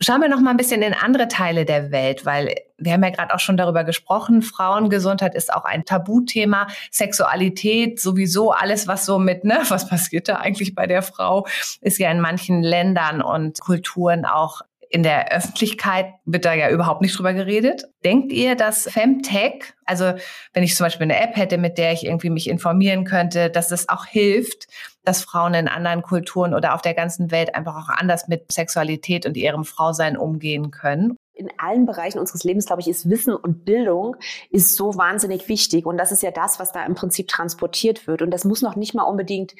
[0.00, 3.10] Schauen wir noch mal ein bisschen in andere Teile der Welt, weil wir haben ja
[3.10, 4.42] gerade auch schon darüber gesprochen.
[4.42, 6.68] Frauengesundheit ist auch ein Tabuthema.
[6.90, 11.46] Sexualität sowieso alles, was so mit, ne, was passiert da eigentlich bei der Frau,
[11.80, 17.02] ist ja in manchen Ländern und Kulturen auch in der Öffentlichkeit wird da ja überhaupt
[17.02, 17.84] nicht drüber geredet.
[18.04, 20.14] Denkt ihr, dass Femtech, also
[20.54, 23.70] wenn ich zum Beispiel eine App hätte, mit der ich irgendwie mich informieren könnte, dass
[23.70, 24.66] es auch hilft,
[25.04, 29.26] dass Frauen in anderen Kulturen oder auf der ganzen Welt einfach auch anders mit Sexualität
[29.26, 31.16] und ihrem Frausein umgehen können?
[31.38, 34.16] in allen Bereichen unseres Lebens, glaube ich, ist Wissen und Bildung
[34.50, 35.86] ist so wahnsinnig wichtig.
[35.86, 38.22] Und das ist ja das, was da im Prinzip transportiert wird.
[38.22, 39.54] Und das muss noch nicht mal unbedingt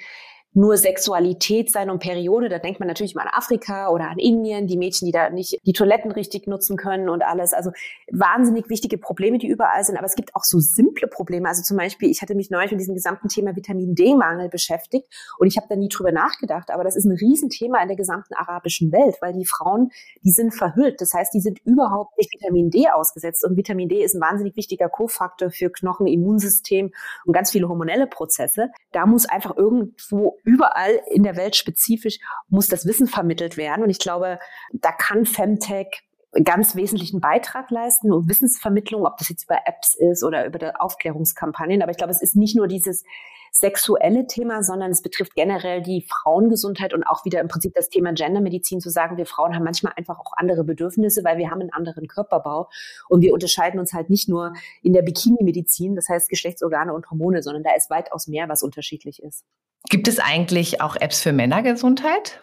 [0.58, 2.48] nur Sexualität sein und Periode.
[2.48, 5.56] Da denkt man natürlich mal an Afrika oder an Indien, die Mädchen, die da nicht
[5.64, 7.52] die Toiletten richtig nutzen können und alles.
[7.52, 7.70] Also
[8.10, 9.96] wahnsinnig wichtige Probleme, die überall sind.
[9.96, 11.48] Aber es gibt auch so simple Probleme.
[11.48, 15.06] Also zum Beispiel, ich hatte mich neulich mit diesem gesamten Thema Vitamin D-Mangel beschäftigt
[15.38, 16.72] und ich habe da nie drüber nachgedacht.
[16.72, 19.90] Aber das ist ein Riesenthema in der gesamten arabischen Welt, weil die Frauen,
[20.24, 21.00] die sind verhüllt.
[21.00, 23.44] Das heißt, die sind überhaupt nicht Vitamin D ausgesetzt.
[23.44, 26.90] Und Vitamin D ist ein wahnsinnig wichtiger Kofaktor für Knochen, Immunsystem
[27.26, 28.70] und ganz viele hormonelle Prozesse.
[28.90, 32.18] Da muss einfach irgendwo überall in der Welt spezifisch
[32.48, 33.84] muss das Wissen vermittelt werden.
[33.84, 34.38] Und ich glaube,
[34.72, 36.02] da kann Femtech
[36.44, 41.82] ganz wesentlichen Beitrag leisten und Wissensvermittlung, ob das jetzt über Apps ist oder über Aufklärungskampagnen.
[41.82, 43.04] Aber ich glaube, es ist nicht nur dieses
[43.52, 48.12] sexuelle Thema, sondern es betrifft generell die Frauengesundheit und auch wieder im Prinzip das Thema
[48.12, 51.72] Gendermedizin zu sagen, wir Frauen haben manchmal einfach auch andere Bedürfnisse, weil wir haben einen
[51.72, 52.68] anderen Körperbau
[53.08, 57.42] und wir unterscheiden uns halt nicht nur in der Bikini-Medizin, das heißt Geschlechtsorgane und Hormone,
[57.42, 59.44] sondern da ist weitaus mehr, was unterschiedlich ist.
[59.90, 62.42] Gibt es eigentlich auch Apps für Männergesundheit?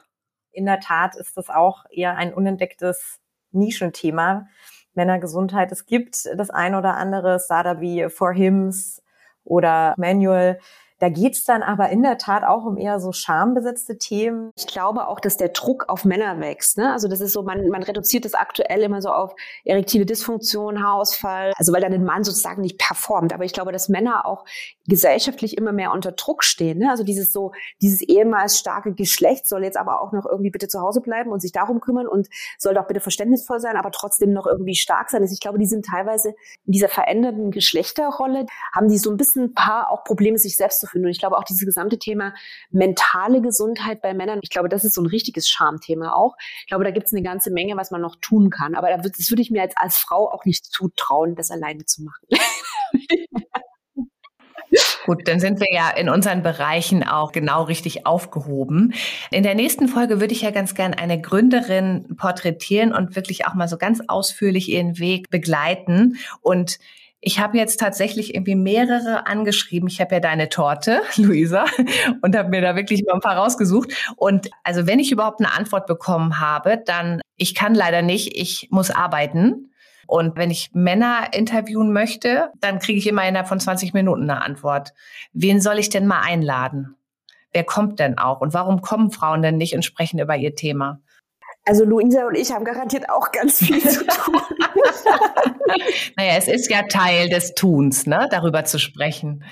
[0.52, 3.20] In der Tat ist das auch eher ein unentdecktes
[3.52, 4.48] Nischenthema.
[4.96, 5.72] Männergesundheit.
[5.72, 9.04] Es gibt das ein oder andere Startup wie For Hims
[9.44, 10.60] oder Manual,
[11.06, 14.52] da geht's dann aber in der Tat auch um eher so schambesetzte Themen.
[14.58, 16.80] Ich glaube auch, dass der Druck auf Männer wächst.
[16.80, 16.92] Ne?
[16.92, 19.36] Also das ist so, man, man reduziert das aktuell immer so auf
[19.66, 23.34] erektile Dysfunktion, Haarausfall, also weil dann ein Mann sozusagen nicht performt.
[23.34, 24.46] Aber ich glaube, dass Männer auch
[24.88, 26.80] gesellschaftlich immer mehr unter Druck stehen.
[26.80, 26.90] Ne?
[26.90, 27.52] Also dieses so,
[27.84, 31.40] dieses ehemals starke Geschlecht soll jetzt aber auch noch irgendwie bitte zu Hause bleiben und
[31.40, 35.22] sich darum kümmern und soll doch bitte verständnisvoll sein, aber trotzdem noch irgendwie stark sein.
[35.22, 36.30] Also ich glaube, die sind teilweise
[36.66, 40.80] in dieser veränderten Geschlechterrolle, haben die so ein bisschen ein paar auch Probleme, sich selbst
[40.80, 41.06] zu finden.
[41.08, 42.34] Und ich glaube auch dieses gesamte Thema
[42.72, 46.36] mentale Gesundheit bei Männern, ich glaube, das ist so ein richtiges Schamthema auch.
[46.62, 48.76] Ich glaube, da gibt es eine ganze Menge, was man noch tun kann.
[48.76, 52.26] Aber das würde ich mir als, als Frau auch nicht zutrauen, das alleine zu machen.
[55.06, 58.94] Gut, dann sind wir ja in unseren Bereichen auch genau richtig aufgehoben.
[59.32, 63.54] In der nächsten Folge würde ich ja ganz gern eine Gründerin porträtieren und wirklich auch
[63.54, 66.80] mal so ganz ausführlich ihren Weg begleiten und
[67.26, 69.90] ich habe jetzt tatsächlich irgendwie mehrere angeschrieben.
[69.90, 71.66] Ich habe ja deine Torte, Luisa,
[72.22, 73.92] und habe mir da wirklich mal ein paar rausgesucht.
[74.16, 78.68] Und also wenn ich überhaupt eine Antwort bekommen habe, dann, ich kann leider nicht, ich
[78.70, 79.72] muss arbeiten.
[80.06, 84.44] Und wenn ich Männer interviewen möchte, dann kriege ich immer innerhalb von 20 Minuten eine
[84.44, 84.94] Antwort.
[85.34, 86.96] Wen soll ich denn mal einladen?
[87.52, 88.40] Wer kommt denn auch?
[88.40, 91.00] Und warum kommen Frauen denn nicht und sprechen über ihr Thema?
[91.66, 94.36] Also Luisa und ich haben garantiert auch ganz viel zu tun.
[96.16, 99.44] naja, es ist ja Teil des Tuns, ne, darüber zu sprechen.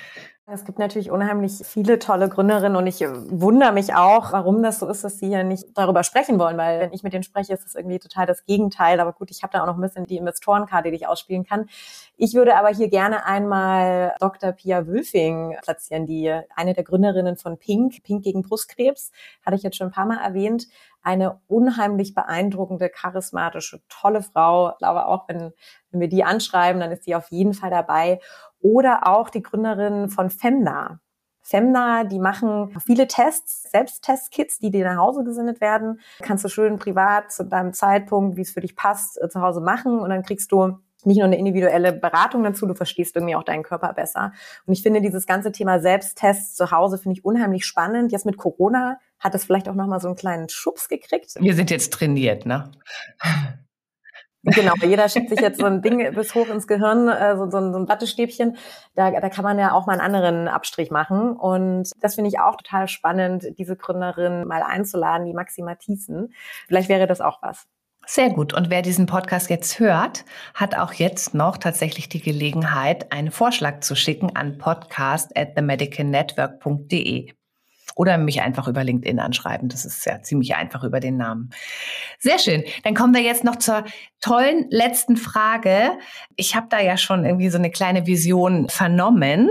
[0.46, 4.86] Es gibt natürlich unheimlich viele tolle Gründerinnen und ich wundere mich auch, warum das so
[4.88, 7.64] ist, dass sie ja nicht darüber sprechen wollen, weil wenn ich mit denen spreche, ist
[7.64, 9.00] das irgendwie total das Gegenteil.
[9.00, 11.70] Aber gut, ich habe da auch noch ein bisschen die Investorenkarte, die ich ausspielen kann.
[12.16, 14.52] Ich würde aber hier gerne einmal Dr.
[14.52, 19.10] Pia Wülfing platzieren, die eine der Gründerinnen von Pink, Pink gegen Brustkrebs,
[19.44, 20.68] hatte ich jetzt schon ein paar Mal erwähnt.
[21.02, 24.70] Eine unheimlich beeindruckende, charismatische, tolle Frau.
[24.70, 25.52] Ich glaube auch, wenn,
[25.90, 28.20] wenn wir die anschreiben, dann ist sie auf jeden Fall dabei
[28.60, 31.00] oder auch die Gründerin von Femna.
[31.42, 36.00] Femna, die machen viele Tests, Selbsttestkits, die dir nach Hause gesendet werden.
[36.22, 39.60] Kannst du schön privat zu deinem Zeitpunkt, wie es für dich passt, äh, zu Hause
[39.60, 43.44] machen und dann kriegst du nicht nur eine individuelle Beratung dazu, du verstehst irgendwie auch
[43.44, 44.32] deinen Körper besser.
[44.66, 48.12] Und ich finde dieses ganze Thema Selbsttests zu Hause finde ich unheimlich spannend.
[48.12, 51.34] Jetzt mit Corona hat es vielleicht auch nochmal so einen kleinen Schubs gekriegt.
[51.38, 52.70] Wir sind jetzt trainiert, ne?
[54.46, 57.56] Genau, jeder schickt sich jetzt so ein Ding bis hoch ins Gehirn, äh, so, so,
[57.56, 58.58] ein, so ein Wattestäbchen.
[58.94, 61.32] Da, da kann man ja auch mal einen anderen Abstrich machen.
[61.32, 66.34] Und das finde ich auch total spannend, diese Gründerin mal einzuladen, die Maxima Thiessen.
[66.66, 67.66] Vielleicht wäre das auch was.
[68.06, 68.52] Sehr gut.
[68.52, 70.24] Und wer diesen Podcast jetzt hört,
[70.54, 77.32] hat auch jetzt noch tatsächlich die Gelegenheit, einen Vorschlag zu schicken an podcast at themedicalnetwork.de
[77.94, 79.68] oder mich einfach über LinkedIn anschreiben.
[79.68, 81.50] Das ist ja ziemlich einfach über den Namen.
[82.18, 82.64] Sehr schön.
[82.82, 83.84] Dann kommen wir jetzt noch zur
[84.20, 85.92] tollen letzten Frage.
[86.36, 89.48] Ich habe da ja schon irgendwie so eine kleine Vision vernommen.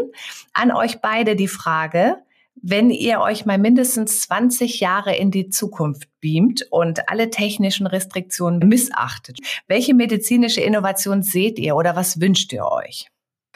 [0.54, 2.18] An euch beide die Frage,
[2.56, 8.68] wenn ihr euch mal mindestens 20 Jahre in die Zukunft beamt und alle technischen Restriktionen
[8.68, 13.08] missachtet, welche medizinische Innovation seht ihr oder was wünscht ihr euch?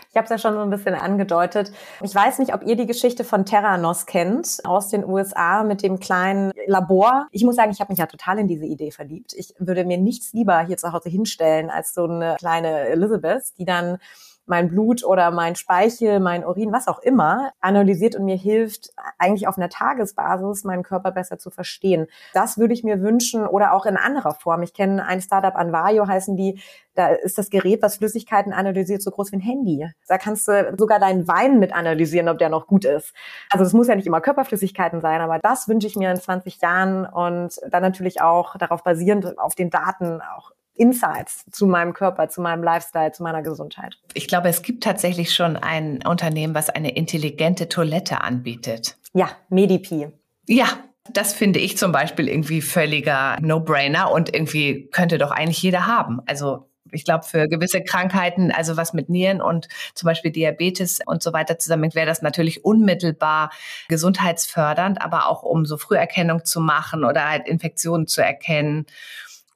[0.10, 1.72] Ich habe es ja schon so ein bisschen angedeutet.
[2.02, 6.00] Ich weiß nicht, ob ihr die Geschichte von Terranos kennt aus den USA mit dem
[6.00, 7.28] kleinen Labor.
[7.32, 9.34] Ich muss sagen, ich habe mich ja total in diese Idee verliebt.
[9.34, 13.66] Ich würde mir nichts lieber hier zu Hause hinstellen als so eine kleine Elizabeth, die
[13.66, 14.00] dann
[14.48, 19.48] mein Blut oder mein Speichel, mein Urin, was auch immer, analysiert und mir hilft, eigentlich
[19.48, 22.08] auf einer Tagesbasis meinen Körper besser zu verstehen.
[22.34, 24.64] Das würde ich mir wünschen oder auch in anderer Form.
[24.64, 26.60] Ich kenne ein Startup, Anvario heißen die,
[26.98, 29.88] da ist das Gerät, was Flüssigkeiten analysiert, so groß wie ein Handy.
[30.08, 33.14] Da kannst du sogar deinen Wein mit analysieren, ob der noch gut ist.
[33.52, 36.60] Also es muss ja nicht immer Körperflüssigkeiten sein, aber das wünsche ich mir in 20
[36.60, 42.30] Jahren und dann natürlich auch darauf basierend auf den Daten auch Insights zu meinem Körper,
[42.30, 43.96] zu meinem Lifestyle, zu meiner Gesundheit.
[44.14, 48.98] Ich glaube, es gibt tatsächlich schon ein Unternehmen, was eine intelligente Toilette anbietet.
[49.14, 50.08] Ja, Medipi.
[50.48, 50.68] Ja,
[51.12, 56.22] das finde ich zum Beispiel irgendwie völliger No-Brainer und irgendwie könnte doch eigentlich jeder haben.
[56.26, 61.22] Also ich glaube, für gewisse Krankheiten, also was mit Nieren und zum Beispiel Diabetes und
[61.22, 63.52] so weiter zusammen, wäre das natürlich unmittelbar
[63.88, 68.86] gesundheitsfördernd, aber auch um so Früherkennung zu machen oder halt Infektionen zu erkennen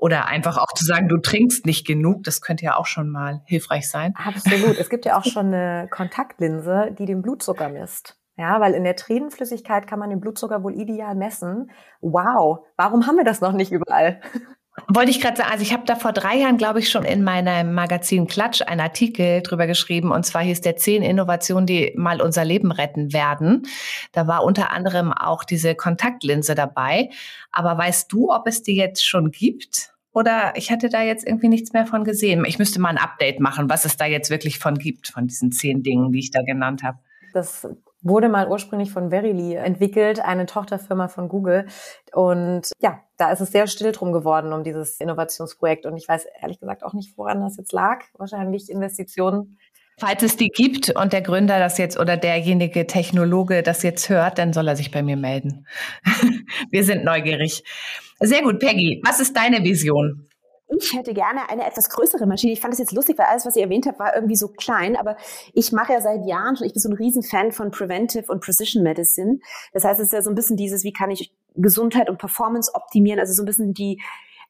[0.01, 3.41] oder einfach auch zu sagen, du trinkst nicht genug, das könnte ja auch schon mal
[3.45, 4.13] hilfreich sein.
[4.17, 4.77] Absolut.
[4.79, 8.17] Es gibt ja auch schon eine Kontaktlinse, die den Blutzucker misst.
[8.35, 11.69] Ja, weil in der Tränenflüssigkeit kann man den Blutzucker wohl ideal messen.
[12.01, 14.21] Wow, warum haben wir das noch nicht überall?
[14.87, 17.23] Wollte ich gerade sagen, also ich habe da vor drei Jahren, glaube ich, schon in
[17.23, 22.21] meinem Magazin Klatsch einen Artikel drüber geschrieben und zwar hieß der zehn Innovationen, die mal
[22.21, 23.63] unser Leben retten werden.
[24.11, 27.09] Da war unter anderem auch diese Kontaktlinse dabei.
[27.51, 29.93] Aber weißt du, ob es die jetzt schon gibt?
[30.13, 32.43] Oder ich hatte da jetzt irgendwie nichts mehr von gesehen.
[32.45, 35.51] Ich müsste mal ein Update machen, was es da jetzt wirklich von gibt, von diesen
[35.51, 36.97] zehn Dingen, die ich da genannt habe.
[37.33, 37.65] Das
[38.01, 41.67] wurde mal ursprünglich von Verily entwickelt, eine Tochterfirma von Google.
[42.13, 45.85] Und ja, da ist es sehr still drum geworden um dieses Innovationsprojekt.
[45.85, 48.03] Und ich weiß ehrlich gesagt auch nicht, woran das jetzt lag.
[48.17, 49.57] Wahrscheinlich Investitionen.
[49.99, 54.39] Falls es die gibt und der Gründer das jetzt oder derjenige Technologe das jetzt hört,
[54.39, 55.67] dann soll er sich bei mir melden.
[56.71, 57.63] Wir sind neugierig.
[58.19, 59.01] Sehr gut, Peggy.
[59.05, 60.27] Was ist deine Vision?
[60.77, 62.53] Ich hätte gerne eine etwas größere Maschine.
[62.53, 64.95] Ich fand es jetzt lustig, weil alles, was ihr erwähnt habt, war irgendwie so klein.
[64.95, 65.17] Aber
[65.53, 68.83] ich mache ja seit Jahren schon, ich bin so ein Riesenfan von Preventive und Precision
[68.83, 69.39] Medicine.
[69.73, 72.71] Das heißt, es ist ja so ein bisschen dieses, wie kann ich Gesundheit und Performance
[72.73, 73.19] optimieren?
[73.19, 74.01] Also so ein bisschen die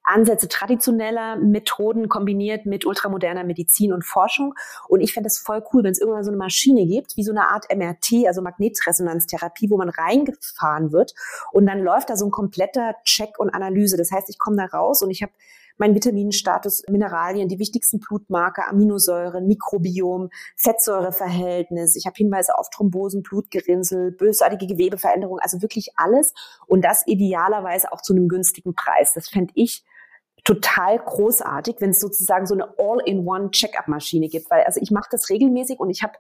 [0.04, 4.54] Ansätze traditioneller Methoden kombiniert mit ultramoderner Medizin und Forschung.
[4.88, 7.32] Und ich fände es voll cool, wenn es irgendwann so eine Maschine gibt, wie so
[7.32, 11.14] eine Art MRT, also Magnetresonanztherapie, wo man reingefahren wird
[11.52, 13.98] und dann läuft da so ein kompletter Check und Analyse.
[13.98, 15.34] Das heißt, ich komme da raus und ich habe
[15.78, 21.96] mein Vitaminstatus, Mineralien, die wichtigsten Blutmarker, Aminosäuren, Mikrobiom, Fettsäureverhältnis.
[21.96, 26.34] Ich habe Hinweise auf Thrombosen, Blutgerinnsel, bösartige Gewebeveränderungen, also wirklich alles.
[26.68, 29.14] Und das idealerweise auch zu einem günstigen Preis.
[29.14, 29.84] Das fände ich
[30.44, 34.50] total großartig, wenn es sozusagen so eine All-in-One-Check-up-Maschine gibt.
[34.50, 36.14] Weil also ich mache das regelmäßig und ich habe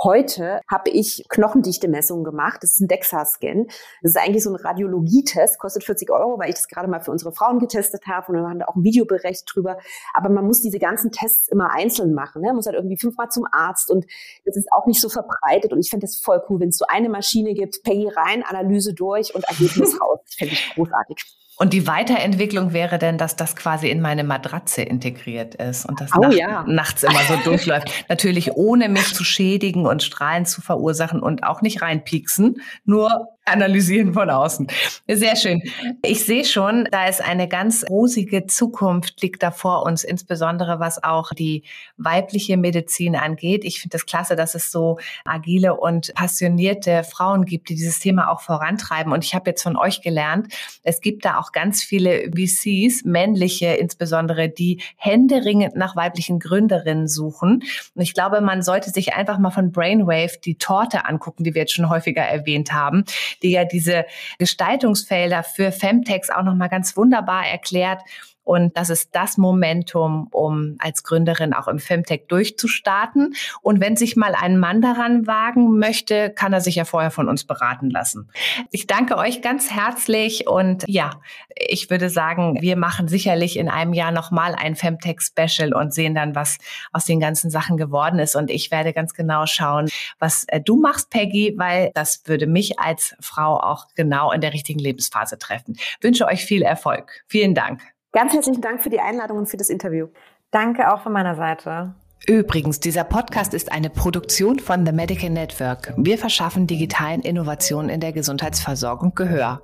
[0.00, 2.62] Heute habe ich Knochendichte-Messungen gemacht.
[2.62, 3.66] Das ist ein DEXA-Scan.
[4.00, 7.10] Das ist eigentlich so ein Radiologietest, kostet 40 Euro, weil ich das gerade mal für
[7.10, 9.78] unsere Frauen getestet habe und wir haben da auch ein Videobericht drüber.
[10.14, 12.42] Aber man muss diese ganzen Tests immer einzeln machen.
[12.42, 12.48] Ne?
[12.48, 14.06] Man muss halt irgendwie fünfmal zum Arzt und
[14.44, 15.72] das ist auch nicht so verbreitet.
[15.72, 18.94] Und ich finde das voll cool, wenn es so eine Maschine gibt, Peggy rein, Analyse
[18.94, 20.20] durch und Ergebnis raus.
[20.24, 21.24] Das fände ich großartig.
[21.58, 26.10] Und die Weiterentwicklung wäre denn, dass das quasi in meine Matratze integriert ist und das
[26.16, 26.64] oh, nacht, ja.
[26.68, 27.90] nachts immer so durchläuft.
[28.08, 34.14] Natürlich ohne mich zu schädigen und Strahlen zu verursachen und auch nicht reinpieksen, nur Analysieren
[34.14, 34.66] von außen.
[35.06, 35.62] Sehr schön.
[36.02, 41.02] Ich sehe schon, da ist eine ganz rosige Zukunft liegt da vor uns, insbesondere was
[41.02, 41.64] auch die
[41.96, 43.64] weibliche Medizin angeht.
[43.64, 47.98] Ich finde es das klasse, dass es so agile und passionierte Frauen gibt, die dieses
[47.98, 49.12] Thema auch vorantreiben.
[49.12, 53.74] Und ich habe jetzt von euch gelernt, es gibt da auch ganz viele VCs, männliche
[53.74, 57.64] insbesondere, die händeringend nach weiblichen Gründerinnen suchen.
[57.94, 61.62] Und ich glaube, man sollte sich einfach mal von Brainwave die Torte angucken, die wir
[61.62, 63.04] jetzt schon häufiger erwähnt haben
[63.42, 64.04] die ja diese
[64.38, 68.02] Gestaltungsfelder für Femtex auch nochmal ganz wunderbar erklärt.
[68.48, 73.34] Und das ist das Momentum, um als Gründerin auch im Femtech durchzustarten.
[73.60, 77.28] Und wenn sich mal ein Mann daran wagen möchte, kann er sich ja vorher von
[77.28, 78.30] uns beraten lassen.
[78.70, 81.20] Ich danke euch ganz herzlich und ja,
[81.56, 86.14] ich würde sagen, wir machen sicherlich in einem Jahr nochmal ein Femtech Special und sehen
[86.14, 86.56] dann, was
[86.90, 88.34] aus den ganzen Sachen geworden ist.
[88.34, 89.90] Und ich werde ganz genau schauen,
[90.20, 94.54] was äh, du machst, Peggy, weil das würde mich als Frau auch genau in der
[94.54, 95.74] richtigen Lebensphase treffen.
[95.76, 97.24] Ich wünsche euch viel Erfolg.
[97.26, 97.82] Vielen Dank.
[98.12, 100.08] Ganz herzlichen Dank für die Einladung und für das Interview.
[100.50, 101.94] Danke auch von meiner Seite.
[102.26, 105.94] Übrigens, dieser Podcast ist eine Produktion von The Medical Network.
[105.96, 109.62] Wir verschaffen digitalen Innovationen in der Gesundheitsversorgung Gehör.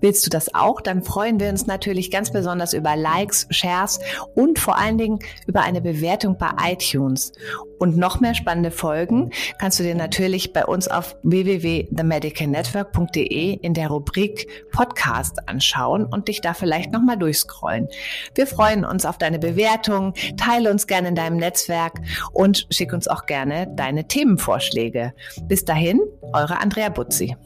[0.00, 0.80] Willst du das auch?
[0.80, 4.00] Dann freuen wir uns natürlich ganz besonders über Likes, Shares
[4.34, 7.32] und vor allen Dingen über eine Bewertung bei iTunes.
[7.78, 13.88] Und noch mehr spannende Folgen kannst du dir natürlich bei uns auf www.themedicalnetwork.de in der
[13.88, 17.86] Rubrik Podcast anschauen und dich da vielleicht nochmal durchscrollen.
[18.34, 22.00] Wir freuen uns auf deine Bewertung, teile uns gerne in deinem Netzwerk
[22.32, 25.12] und schick uns auch gerne deine Themenvorschläge.
[25.42, 26.00] Bis dahin,
[26.32, 27.36] eure Andrea Butzi.